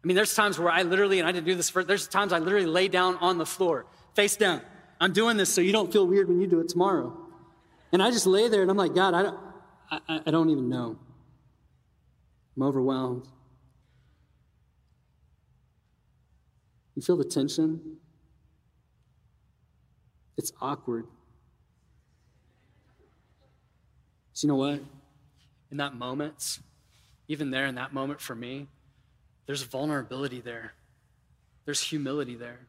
[0.02, 2.32] I mean, there's times where I literally, and I didn't do this first, there's times
[2.32, 4.62] I literally lay down on the floor, face down.
[5.00, 7.16] I'm doing this so you don't feel weird when you do it tomorrow.
[7.92, 9.38] And I just lay there and I'm like, God, I don't,
[9.90, 10.96] I, I don't even know.
[12.56, 13.26] I'm overwhelmed.
[16.94, 17.98] You feel the tension?
[20.36, 21.06] It's awkward.
[24.32, 24.80] So, you know what?
[25.70, 26.58] In that moment,
[27.28, 28.68] even there in that moment for me,
[29.46, 30.72] there's vulnerability there,
[31.64, 32.60] there's humility there.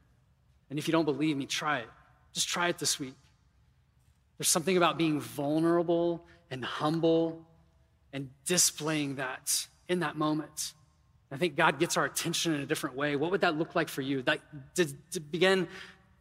[0.70, 1.90] And if you don't believe me, try it.
[2.34, 3.16] Just try it this week.
[4.38, 7.46] There's something about being vulnerable and humble
[8.14, 10.74] and displaying that in that moment.
[11.32, 13.16] I think God gets our attention in a different way.
[13.16, 14.22] What would that look like for you?
[14.22, 14.40] That
[14.76, 15.68] to, to begin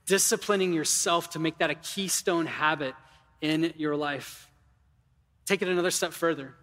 [0.06, 2.94] disciplining yourself to make that a keystone habit
[3.40, 4.50] in your life.
[5.44, 6.54] Take it another step further.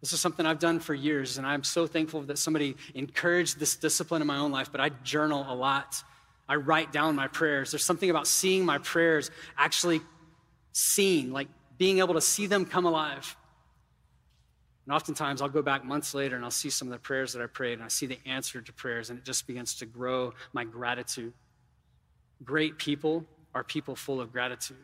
[0.00, 3.76] This is something I've done for years, and I'm so thankful that somebody encouraged this
[3.76, 6.02] discipline in my own life, but I journal a lot.
[6.48, 7.72] I write down my prayers.
[7.72, 10.00] There's something about seeing my prayers actually
[10.72, 13.36] seen, like being able to see them come alive.
[14.86, 17.42] And oftentimes I'll go back months later and I'll see some of the prayers that
[17.42, 20.32] I prayed and I see the answer to prayers and it just begins to grow
[20.52, 21.32] my gratitude.
[22.44, 24.76] Great people are people full of gratitude.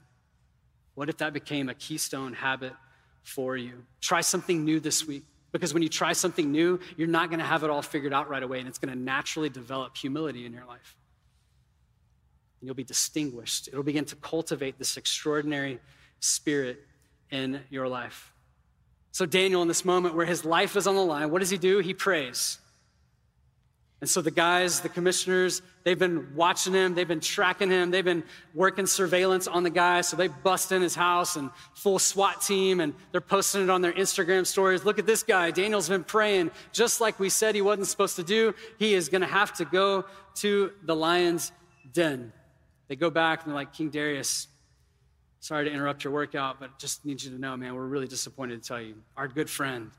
[0.94, 2.72] What if that became a keystone habit
[3.22, 3.84] for you?
[4.00, 7.44] Try something new this week because when you try something new, you're not going to
[7.44, 10.52] have it all figured out right away and it's going to naturally develop humility in
[10.52, 10.96] your life.
[12.60, 13.68] And you'll be distinguished.
[13.68, 15.78] It'll begin to cultivate this extraordinary
[16.20, 16.80] spirit
[17.30, 18.32] in your life.
[19.10, 21.58] So, Daniel, in this moment where his life is on the line, what does he
[21.58, 21.80] do?
[21.80, 22.58] He prays.
[24.02, 28.04] And so the guys, the commissioners, they've been watching him, they've been tracking him, they've
[28.04, 30.00] been working surveillance on the guy.
[30.00, 33.80] So they bust in his house and full SWAT team, and they're posting it on
[33.80, 34.84] their Instagram stories.
[34.84, 35.52] Look at this guy.
[35.52, 38.54] Daniel's been praying just like we said he wasn't supposed to do.
[38.78, 40.04] He is going to have to go
[40.36, 41.52] to the lion's
[41.92, 42.32] den.
[42.88, 44.48] They go back and they're like, King Darius,
[45.42, 48.62] Sorry to interrupt your workout, but just need you to know, man, we're really disappointed
[48.62, 48.94] to tell you.
[49.16, 49.90] Our good friend,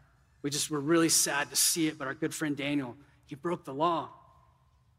[0.42, 3.66] we just were really sad to see it, but our good friend Daniel, he broke
[3.66, 4.10] the law.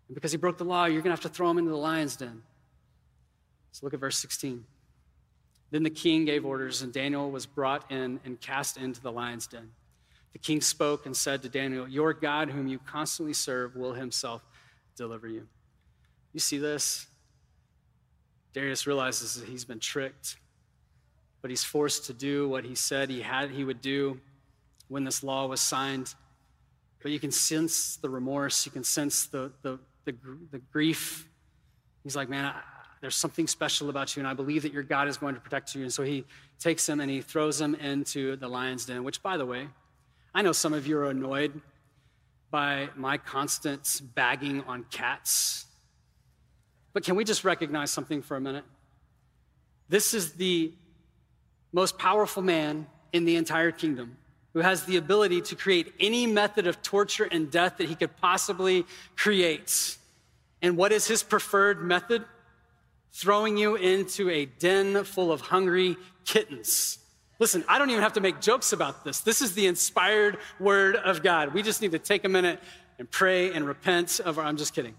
[0.09, 1.77] And because he broke the law, you're going to have to throw him into the
[1.77, 2.43] lion's den.
[3.73, 4.65] So look at verse 16.
[5.71, 9.47] Then the king gave orders, and Daniel was brought in and cast into the lion's
[9.47, 9.71] den.
[10.33, 14.43] The king spoke and said to Daniel, Your God, whom you constantly serve, will himself
[14.97, 15.47] deliver you.
[16.33, 17.07] You see this?
[18.53, 20.37] Darius realizes that he's been tricked,
[21.43, 24.21] but he's forced to do what he said he had he would do
[24.89, 26.15] when this law was signed.
[27.05, 30.17] But you can sense the remorse, you can sense the, the, the,
[30.51, 31.29] the grief.
[32.03, 32.61] He's like, man, I,
[33.01, 35.77] there's something special about you, and I believe that your God is going to protect
[35.77, 35.83] you.
[35.83, 36.25] And so he
[36.59, 39.69] takes him and he throws him into the lion's den, which, by the way,
[40.35, 41.61] I know some of you are annoyed
[42.51, 45.67] by my constant bagging on cats
[46.95, 48.65] but can we just recognize something for a minute?
[49.89, 50.73] This is the
[51.73, 54.17] most powerful man in the entire kingdom
[54.55, 58.17] who has the ability to create any method of torture and death that he could
[58.17, 58.87] possibly
[59.17, 59.99] create.
[60.63, 62.25] And what is his preferred method?
[63.13, 66.99] Throwing you into a den full of hungry kittens.
[67.41, 69.21] Listen, I don't even have to make jokes about this.
[69.21, 71.53] This is the inspired word of God.
[71.53, 72.61] We just need to take a minute
[73.01, 74.95] and pray and repent of our, I'm just kidding.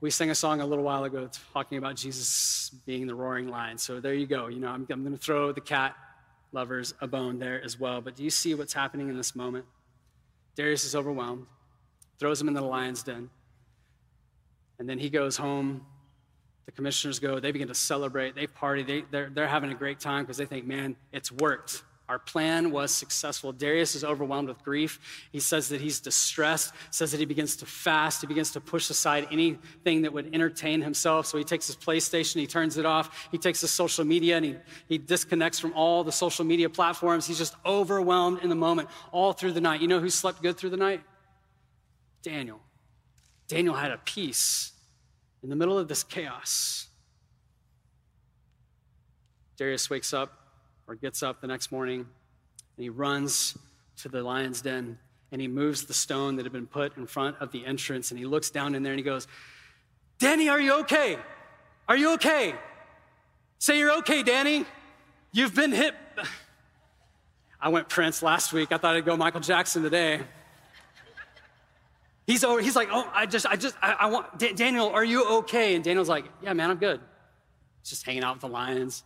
[0.00, 3.78] We sang a song a little while ago talking about Jesus being the roaring lion.
[3.78, 4.48] So there you go.
[4.48, 5.96] You know, I'm, I'm going to throw the cat
[6.54, 8.00] lovers a bone there as well.
[8.00, 9.66] But do you see what's happening in this moment?
[10.56, 11.46] Darius is overwhelmed,
[12.18, 13.28] throws him into the lion's den.
[14.78, 15.84] And then he goes home.
[16.66, 20.00] The commissioners go, they begin to celebrate, they party, they, they're, they're having a great
[20.00, 21.82] time because they think, man, it's worked.
[22.06, 23.50] Our plan was successful.
[23.52, 25.00] Darius is overwhelmed with grief.
[25.32, 28.20] He says that he's distressed, says that he begins to fast.
[28.20, 31.26] He begins to push aside anything that would entertain himself.
[31.26, 33.28] So he takes his PlayStation, he turns it off.
[33.30, 37.26] He takes his social media and he, he disconnects from all the social media platforms.
[37.26, 39.80] He's just overwhelmed in the moment all through the night.
[39.80, 41.00] You know who slept good through the night?
[42.22, 42.60] Daniel.
[43.48, 44.72] Daniel had a peace
[45.42, 46.88] in the middle of this chaos.
[49.56, 50.43] Darius wakes up
[50.86, 53.56] or gets up the next morning and he runs
[53.96, 54.98] to the lion's den
[55.32, 58.18] and he moves the stone that had been put in front of the entrance and
[58.18, 59.26] he looks down in there and he goes,
[60.18, 61.16] Danny, are you okay?
[61.88, 62.54] Are you okay?
[63.58, 64.64] Say you're okay, Danny.
[65.32, 65.94] You've been hit.
[67.60, 68.72] I went Prince last week.
[68.72, 70.20] I thought I'd go Michael Jackson today.
[72.26, 75.38] He's, over, he's like, oh, I just, I just, I, I want, Daniel, are you
[75.38, 75.74] okay?
[75.74, 77.00] And Daniel's like, yeah, man, I'm good.
[77.82, 79.02] Just hanging out with the lions.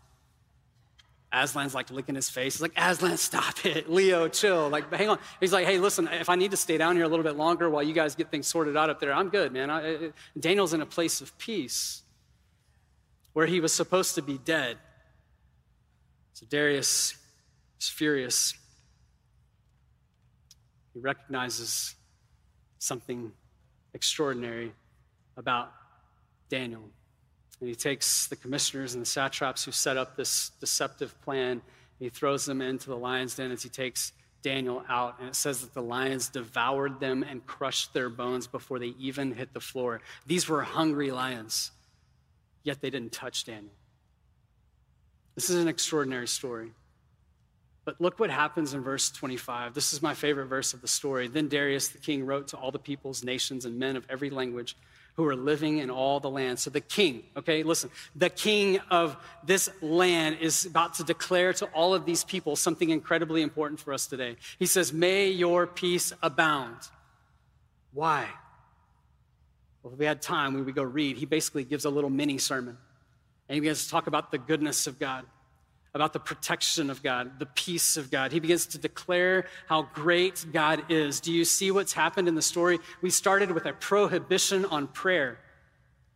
[1.32, 2.54] Aslan's like licking his face.
[2.54, 3.90] He's like, Aslan, stop it.
[3.90, 4.68] Leo, chill.
[4.68, 5.18] Like, hang on.
[5.40, 7.68] He's like, hey, listen, if I need to stay down here a little bit longer
[7.68, 9.70] while you guys get things sorted out up there, I'm good, man.
[9.70, 12.02] I, Daniel's in a place of peace
[13.34, 14.78] where he was supposed to be dead.
[16.32, 17.14] So Darius
[17.80, 18.54] is furious.
[20.94, 21.94] He recognizes
[22.78, 23.32] something
[23.92, 24.72] extraordinary
[25.36, 25.72] about
[26.48, 26.90] Daniel.
[27.60, 31.62] And he takes the commissioners and the satraps who set up this deceptive plan, and
[31.98, 35.18] he throws them into the lion's den as he takes Daniel out.
[35.18, 39.32] And it says that the lions devoured them and crushed their bones before they even
[39.32, 40.00] hit the floor.
[40.26, 41.72] These were hungry lions,
[42.62, 43.72] yet they didn't touch Daniel.
[45.34, 46.72] This is an extraordinary story.
[47.84, 49.72] But look what happens in verse 25.
[49.72, 51.26] This is my favorite verse of the story.
[51.26, 54.76] Then Darius the king wrote to all the peoples, nations, and men of every language
[55.18, 56.60] who are living in all the land.
[56.60, 61.66] So the king, okay, listen, the king of this land is about to declare to
[61.74, 64.36] all of these people something incredibly important for us today.
[64.60, 66.76] He says, May your peace abound.
[67.92, 68.28] Why?
[69.82, 71.16] Well, if we had time, we would go read.
[71.16, 72.78] He basically gives a little mini sermon.
[73.48, 75.24] And he begins to talk about the goodness of God
[75.98, 78.30] about the protection of God, the peace of God.
[78.30, 81.18] He begins to declare how great God is.
[81.18, 82.78] Do you see what's happened in the story?
[83.02, 85.40] We started with a prohibition on prayer.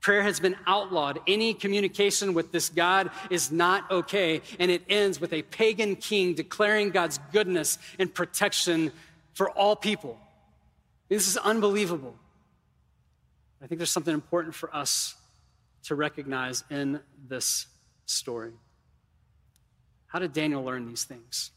[0.01, 1.19] Prayer has been outlawed.
[1.27, 4.43] Any communication with this God is not okay.
[4.61, 8.93] And it ends with a pagan king declaring God's goodness and protection
[9.35, 10.17] for all people.
[11.09, 12.15] This is unbelievable.
[13.61, 15.17] I think there's something important for us
[15.87, 17.67] to recognize in this
[18.07, 18.53] story.
[20.13, 21.53] How did Daniel learn these things?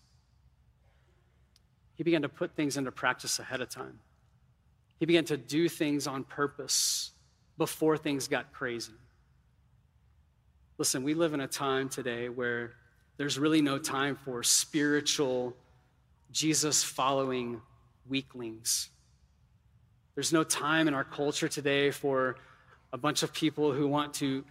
[1.95, 3.99] He began to put things into practice ahead of time.
[4.97, 7.12] He began to do things on purpose
[7.58, 8.93] before things got crazy.
[10.78, 12.72] Listen, we live in a time today where
[13.18, 15.53] there's really no time for spiritual,
[16.32, 17.62] Jesus following
[18.08, 18.89] weaklings.
[20.16, 22.38] There's no time in our culture today for
[22.93, 24.45] a bunch of people who want to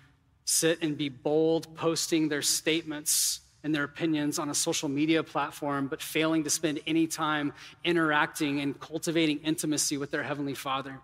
[0.45, 5.89] sit and be bold, posting their statements and their opinions on a social media platform,
[5.89, 11.01] but failing to spend any time interacting and cultivating intimacy with their Heavenly Father.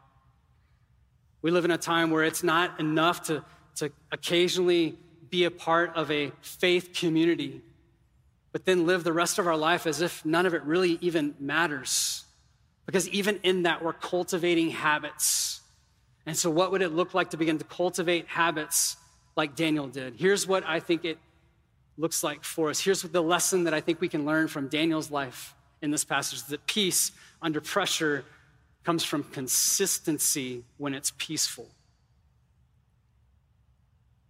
[1.41, 3.43] We live in a time where it's not enough to,
[3.77, 4.99] to occasionally
[5.31, 7.63] be a part of a faith community,
[8.53, 11.35] but then live the rest of our life as if none of it really even
[11.41, 12.25] matters.
[12.85, 15.63] Because even in that, we're cultivating habits.
[16.27, 18.97] And so, what would it look like to begin to cultivate habits
[19.35, 20.17] like Daniel did?
[20.17, 21.17] Here's what I think it
[22.01, 22.81] looks like for us.
[22.81, 26.43] Here's the lesson that I think we can learn from Daniel's life in this passage
[26.45, 28.25] that peace under pressure
[28.85, 31.69] comes from consistency when it's peaceful.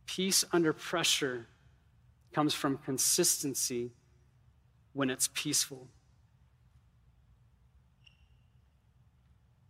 [0.07, 1.47] Peace under pressure
[2.33, 3.91] comes from consistency
[4.93, 5.87] when it's peaceful.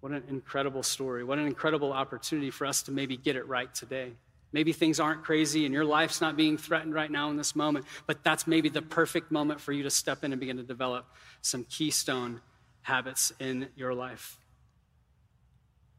[0.00, 1.22] What an incredible story.
[1.24, 4.12] What an incredible opportunity for us to maybe get it right today.
[4.52, 7.84] Maybe things aren't crazy and your life's not being threatened right now in this moment,
[8.06, 11.06] but that's maybe the perfect moment for you to step in and begin to develop
[11.40, 12.40] some keystone
[12.82, 14.38] habits in your life.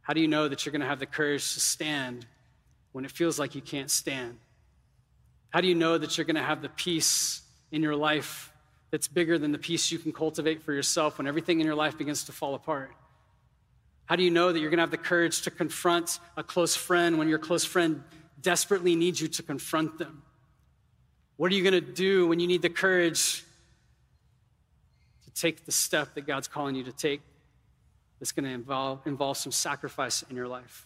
[0.02, 2.26] How do you know that you're going to have the courage to stand
[2.92, 4.38] when it feels like you can't stand?
[5.52, 7.42] How do you know that you're going to have the peace
[7.72, 8.52] in your life
[8.90, 11.98] that's bigger than the peace you can cultivate for yourself when everything in your life
[11.98, 12.92] begins to fall apart?
[14.06, 16.76] How do you know that you're going to have the courage to confront a close
[16.76, 18.04] friend when your close friend
[18.42, 20.24] desperately need you to confront them?
[21.38, 23.44] What are you going to do when you need the courage
[25.24, 27.22] to take the step that God's calling you to take
[28.20, 30.86] that's going to involve, involve some sacrifice in your life?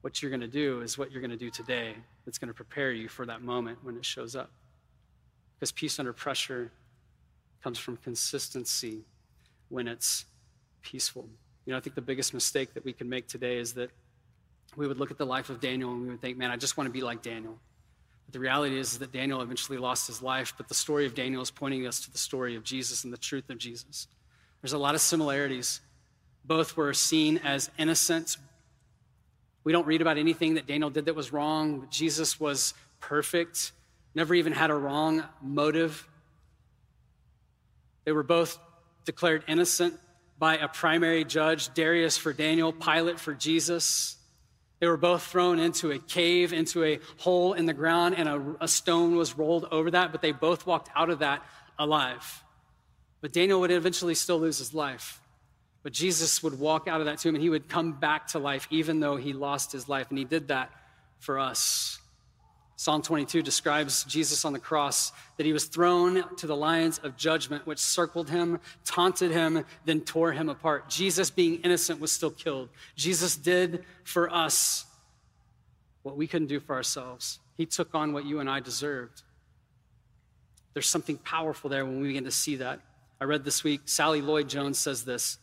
[0.00, 1.94] What you're going to do is what you're going to do today
[2.24, 4.50] that's going to prepare you for that moment when it shows up.
[5.56, 6.70] Because peace under pressure
[7.62, 9.02] comes from consistency
[9.68, 10.24] when it's
[10.80, 11.28] peaceful.
[11.66, 13.90] You know, I think the biggest mistake that we can make today is that
[14.76, 16.76] we would look at the life of Daniel and we would think, man, I just
[16.76, 17.58] want to be like Daniel.
[18.26, 21.42] But the reality is, that Daniel eventually lost his life, but the story of Daniel
[21.42, 24.06] is pointing us to the story of Jesus and the truth of Jesus.
[24.62, 25.80] There's a lot of similarities.
[26.44, 28.36] Both were seen as innocent.
[29.64, 31.88] We don't read about anything that Daniel did that was wrong.
[31.90, 33.72] Jesus was perfect,
[34.14, 36.06] never even had a wrong motive.
[38.04, 38.58] They were both
[39.04, 39.98] declared innocent
[40.38, 44.16] by a primary judge, Darius for Daniel, Pilate for Jesus.
[44.80, 48.56] They were both thrown into a cave, into a hole in the ground, and a,
[48.62, 51.42] a, stone was rolled over that, but they both walked out of that
[51.78, 52.42] alive.
[53.20, 55.20] But Daniel would eventually still lose his life.
[55.82, 58.66] But Jesus would walk out of that tomb and he would come back to life,
[58.70, 60.08] even though he lost his life.
[60.08, 60.70] And he did that
[61.18, 61.99] for us.
[62.80, 67.14] Psalm 22 describes Jesus on the cross that he was thrown to the lions of
[67.14, 70.88] judgment, which circled him, taunted him, then tore him apart.
[70.88, 72.70] Jesus, being innocent, was still killed.
[72.96, 74.86] Jesus did for us
[76.04, 77.38] what we couldn't do for ourselves.
[77.58, 79.24] He took on what you and I deserved.
[80.72, 82.80] There's something powerful there when we begin to see that.
[83.20, 85.36] I read this week, Sally Lloyd Jones says this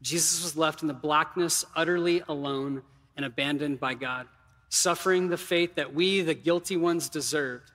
[0.00, 2.82] Jesus was left in the blackness, utterly alone
[3.16, 4.28] and abandoned by God
[4.68, 7.70] suffering the fate that we, the guilty ones, deserved.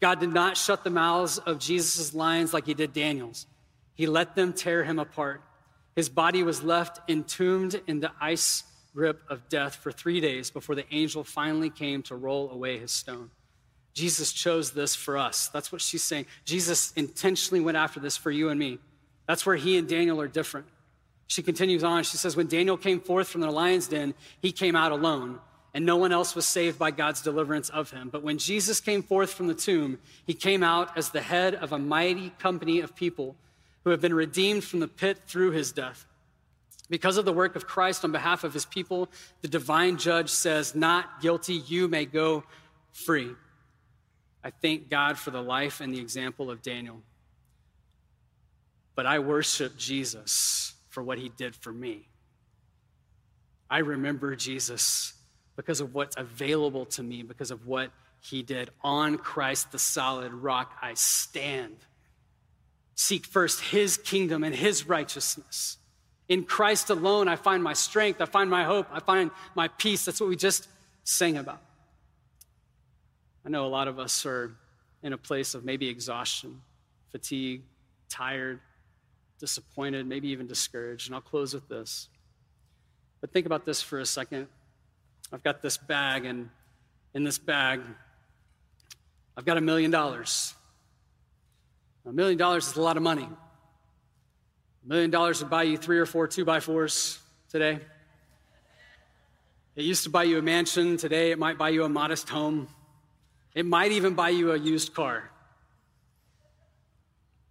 [0.00, 3.46] God did not shut the mouths of Jesus' lions like he did Daniel's.
[3.94, 5.42] He let them tear him apart.
[5.94, 8.64] His body was left entombed in the ice
[8.94, 12.90] grip of death for three days before the angel finally came to roll away his
[12.90, 13.30] stone.
[13.94, 15.48] Jesus chose this for us.
[15.48, 16.26] That's what she's saying.
[16.44, 18.78] Jesus intentionally went after this for you and me.
[19.26, 20.66] That's where he and Daniel are different.
[21.26, 22.04] She continues on.
[22.04, 25.38] She says, When Daniel came forth from the lion's den, he came out alone
[25.74, 28.10] and no one else was saved by God's deliverance of him.
[28.10, 31.72] But when Jesus came forth from the tomb, he came out as the head of
[31.72, 33.36] a mighty company of people
[33.84, 36.04] who have been redeemed from the pit through his death.
[36.90, 39.08] Because of the work of Christ on behalf of his people,
[39.40, 42.44] the divine judge says, Not guilty, you may go
[42.92, 43.30] free.
[44.44, 47.00] I thank God for the life and the example of Daniel.
[48.94, 52.08] But I worship Jesus for what he did for me.
[53.70, 55.14] I remember Jesus
[55.62, 58.68] because of what's available to me, because of what he did.
[58.82, 61.76] On Christ, the solid rock, I stand.
[62.96, 65.78] Seek first his kingdom and his righteousness.
[66.28, 70.04] In Christ alone, I find my strength, I find my hope, I find my peace.
[70.04, 70.66] That's what we just
[71.04, 71.62] sang about.
[73.46, 74.56] I know a lot of us are
[75.04, 76.60] in a place of maybe exhaustion,
[77.12, 77.62] fatigue,
[78.08, 78.58] tired,
[79.38, 81.06] disappointed, maybe even discouraged.
[81.06, 82.08] And I'll close with this.
[83.20, 84.48] But think about this for a second.
[85.32, 86.50] I've got this bag, and
[87.14, 87.80] in this bag,
[89.36, 90.54] I've got a million dollars.
[92.04, 93.26] A million dollars is a lot of money.
[94.84, 97.18] A million dollars would buy you three or four two by fours
[97.48, 97.78] today.
[99.74, 100.98] It used to buy you a mansion.
[100.98, 102.68] Today, it might buy you a modest home.
[103.54, 105.30] It might even buy you a used car.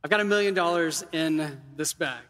[0.04, 2.22] I've got a million dollars in this bag.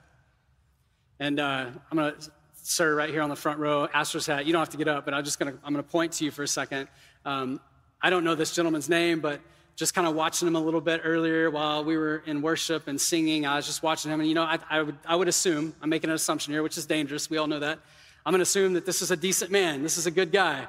[1.19, 2.31] And uh, I'm going to,
[2.62, 4.45] sir, right here on the front row, Astro's hat.
[4.45, 6.32] You don't have to get up, but I'm just to, I'm to point to you
[6.32, 6.88] for a second.
[7.26, 7.59] Um,
[8.01, 9.41] I don't know this gentleman's name, but
[9.76, 12.99] just kind of watching him a little bit earlier while we were in worship and
[12.99, 13.45] singing.
[13.45, 15.89] I was just watching him, and you know, I, I, would, I would assume, I'm
[15.89, 17.30] making an assumption here, which is dangerous.
[17.30, 17.80] We all know that.
[18.26, 19.82] I'm to assume that this is a decent man.
[19.82, 20.68] This is a good guy.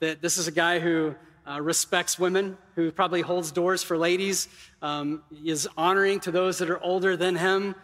[0.00, 1.14] That this is a guy who
[1.46, 4.48] uh, respects women, who probably holds doors for ladies,
[4.80, 7.74] um, is honoring to those that are older than him.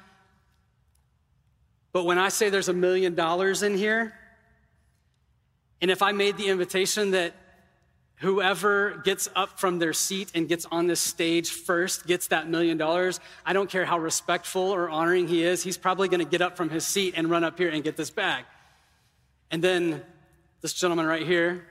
[1.92, 4.14] But when I say there's a million dollars in here,
[5.80, 7.34] and if I made the invitation that
[8.16, 12.78] whoever gets up from their seat and gets on this stage first gets that million
[12.78, 16.56] dollars, I don't care how respectful or honoring he is, he's probably gonna get up
[16.56, 18.44] from his seat and run up here and get this bag.
[19.50, 20.02] And then
[20.60, 21.66] this gentleman right here,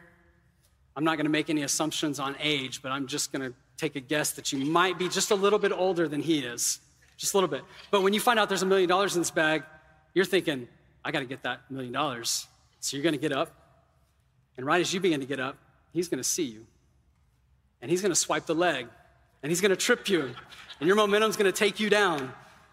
[0.96, 4.32] I'm not to make any assumptions on age, but I'm just to take a guess
[4.32, 6.80] that you might be just a little bit older than he is.
[7.18, 7.62] Just a little bit.
[7.90, 9.64] But when you find out there's a million dollars in this bag,
[10.14, 10.68] you're thinking,
[11.04, 12.48] I got to get that million dollars.
[12.80, 13.52] So you're going to get up.
[14.58, 15.58] And right as you begin to get up,
[15.94, 16.66] he's going to see you.
[17.82, 18.88] And he's going to swipe the leg.
[19.42, 20.32] And he's going to trip you.
[20.80, 22.32] And your momentum's going to take you down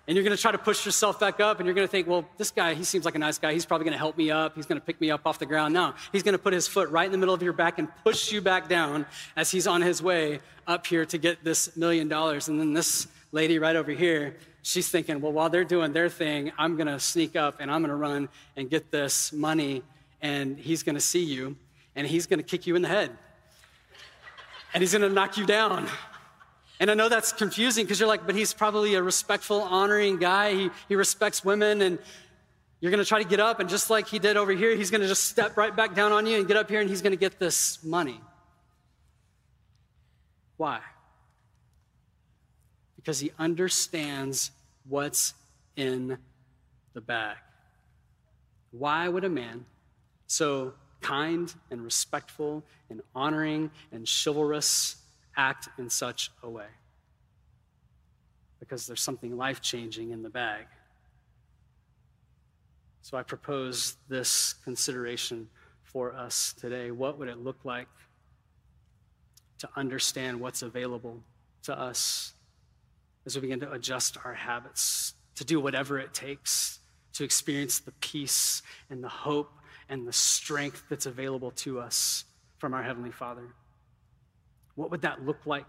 [0.09, 2.09] and you're going to try to push yourself back up and you're going to think
[2.09, 4.31] well this guy he seems like a nice guy he's probably going to help me
[4.31, 6.53] up he's going to pick me up off the ground no he's going to put
[6.53, 9.51] his foot right in the middle of your back and push you back down as
[9.51, 13.59] he's on his way up here to get this million dollars and then this lady
[13.59, 14.35] right over here
[14.69, 17.81] she's thinking well while they're doing their thing i'm going to sneak up and i'm
[17.81, 19.83] going to run and get this money
[20.21, 21.57] and he's going to see you
[21.97, 23.11] and he's going to kick you in the head
[24.75, 25.89] and he's going to knock you down
[26.81, 30.55] and I know that's confusing because you're like, but he's probably a respectful, honoring guy.
[30.55, 31.99] He, he respects women, and
[32.81, 34.91] you're going to try to get up, and just like he did over here, he's
[34.91, 37.03] going to just step right back down on you and get up here, and he's
[37.03, 38.21] going to get this money.
[40.57, 40.81] Why?
[42.95, 44.53] Because he understands
[44.89, 45.35] what's
[45.77, 46.19] in
[46.95, 47.37] the bag.
[48.71, 49.65] Why would a man
[50.27, 54.97] so kind and respectful and honoring and chivalrous
[55.37, 56.67] act in such a way
[58.61, 60.67] because there's something life changing in the bag.
[63.03, 65.49] So I propose this consideration
[65.83, 66.91] for us today.
[66.91, 67.89] What would it look like
[69.59, 71.21] to understand what's available
[71.63, 72.35] to us
[73.27, 76.79] as we begin to adjust our habits, to do whatever it takes
[77.19, 79.51] to experience the peace and the hope
[79.89, 82.25] and the strength that's available to us
[82.59, 83.43] from our Heavenly Father?
[84.77, 85.67] What would that look like?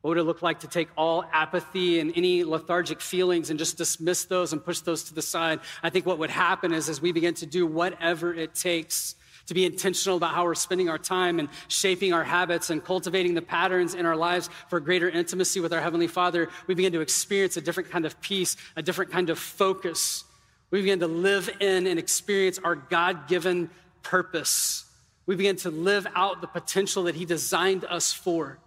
[0.00, 3.76] What would it look like to take all apathy and any lethargic feelings and just
[3.76, 5.58] dismiss those and push those to the side?
[5.82, 9.16] I think what would happen is as we begin to do whatever it takes
[9.46, 13.34] to be intentional about how we're spending our time and shaping our habits and cultivating
[13.34, 17.00] the patterns in our lives for greater intimacy with our Heavenly Father, we begin to
[17.00, 20.24] experience a different kind of peace, a different kind of focus.
[20.70, 23.70] We begin to live in and experience our God given
[24.02, 24.84] purpose
[25.26, 28.58] we begin to live out the potential that He designed us for.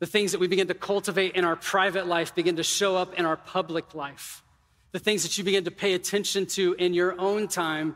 [0.00, 3.14] The things that we begin to cultivate in our private life begin to show up
[3.14, 4.42] in our public life.
[4.90, 7.94] The things that you begin to pay attention to in your own time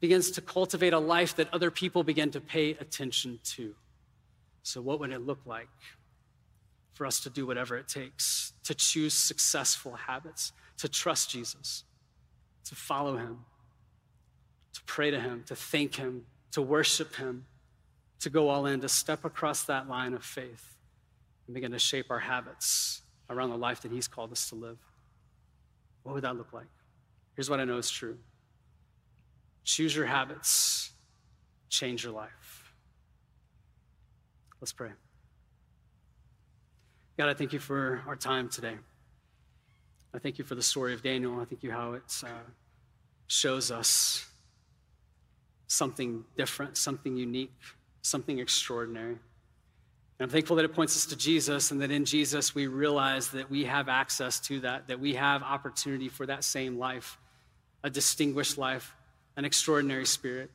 [0.00, 3.74] begins to cultivate a life that other people begin to pay attention to.
[4.62, 5.68] So, what would it look like
[6.94, 11.84] for us to do whatever it takes to choose successful habits, to trust Jesus,
[12.64, 13.44] to follow Him?
[14.78, 17.46] to pray to Him, to thank Him, to worship Him,
[18.20, 20.76] to go all in, to step across that line of faith
[21.46, 24.78] and begin to shape our habits around the life that He's called us to live.
[26.04, 26.68] What would that look like?
[27.34, 28.18] Here's what I know is true
[29.68, 30.92] choose your habits,
[31.68, 32.72] change your life.
[34.62, 34.90] Let's pray.
[37.18, 38.76] God, I thank you for our time today.
[40.14, 41.38] I thank you for the story of Daniel.
[41.38, 42.28] I thank you how it uh,
[43.26, 44.26] shows us
[45.66, 47.52] something different, something unique,
[48.00, 49.12] something extraordinary.
[49.12, 49.20] And
[50.20, 53.50] I'm thankful that it points us to Jesus and that in Jesus we realize that
[53.50, 57.18] we have access to that, that we have opportunity for that same life,
[57.84, 58.94] a distinguished life,
[59.38, 60.50] an extraordinary spirit.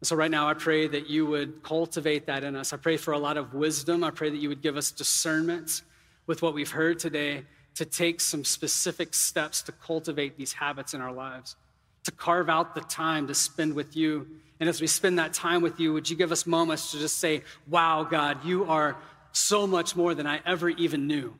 [0.00, 2.72] And so, right now, I pray that you would cultivate that in us.
[2.72, 4.02] I pray for a lot of wisdom.
[4.02, 5.82] I pray that you would give us discernment
[6.26, 7.44] with what we've heard today
[7.74, 11.56] to take some specific steps to cultivate these habits in our lives,
[12.04, 14.26] to carve out the time to spend with you.
[14.60, 17.18] And as we spend that time with you, would you give us moments to just
[17.18, 18.96] say, Wow, God, you are
[19.32, 21.34] so much more than I ever even knew?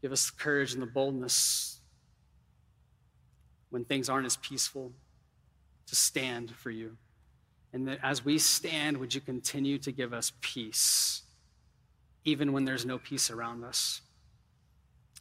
[0.00, 1.79] Give us the courage and the boldness
[3.70, 4.92] when things aren't as peaceful
[5.86, 6.96] to stand for you.
[7.72, 11.22] And that as we stand, would you continue to give us peace,
[12.24, 14.00] even when there's no peace around us?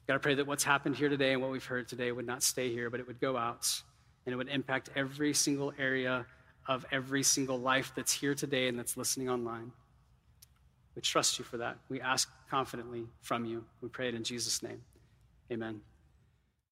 [0.07, 2.41] God, I pray that what's happened here today and what we've heard today would not
[2.41, 3.81] stay here, but it would go out
[4.25, 6.25] and it would impact every single area
[6.67, 9.71] of every single life that's here today and that's listening online.
[10.95, 11.77] We trust you for that.
[11.89, 13.63] We ask confidently from you.
[13.81, 14.81] We pray it in Jesus' name.
[15.51, 15.81] Amen.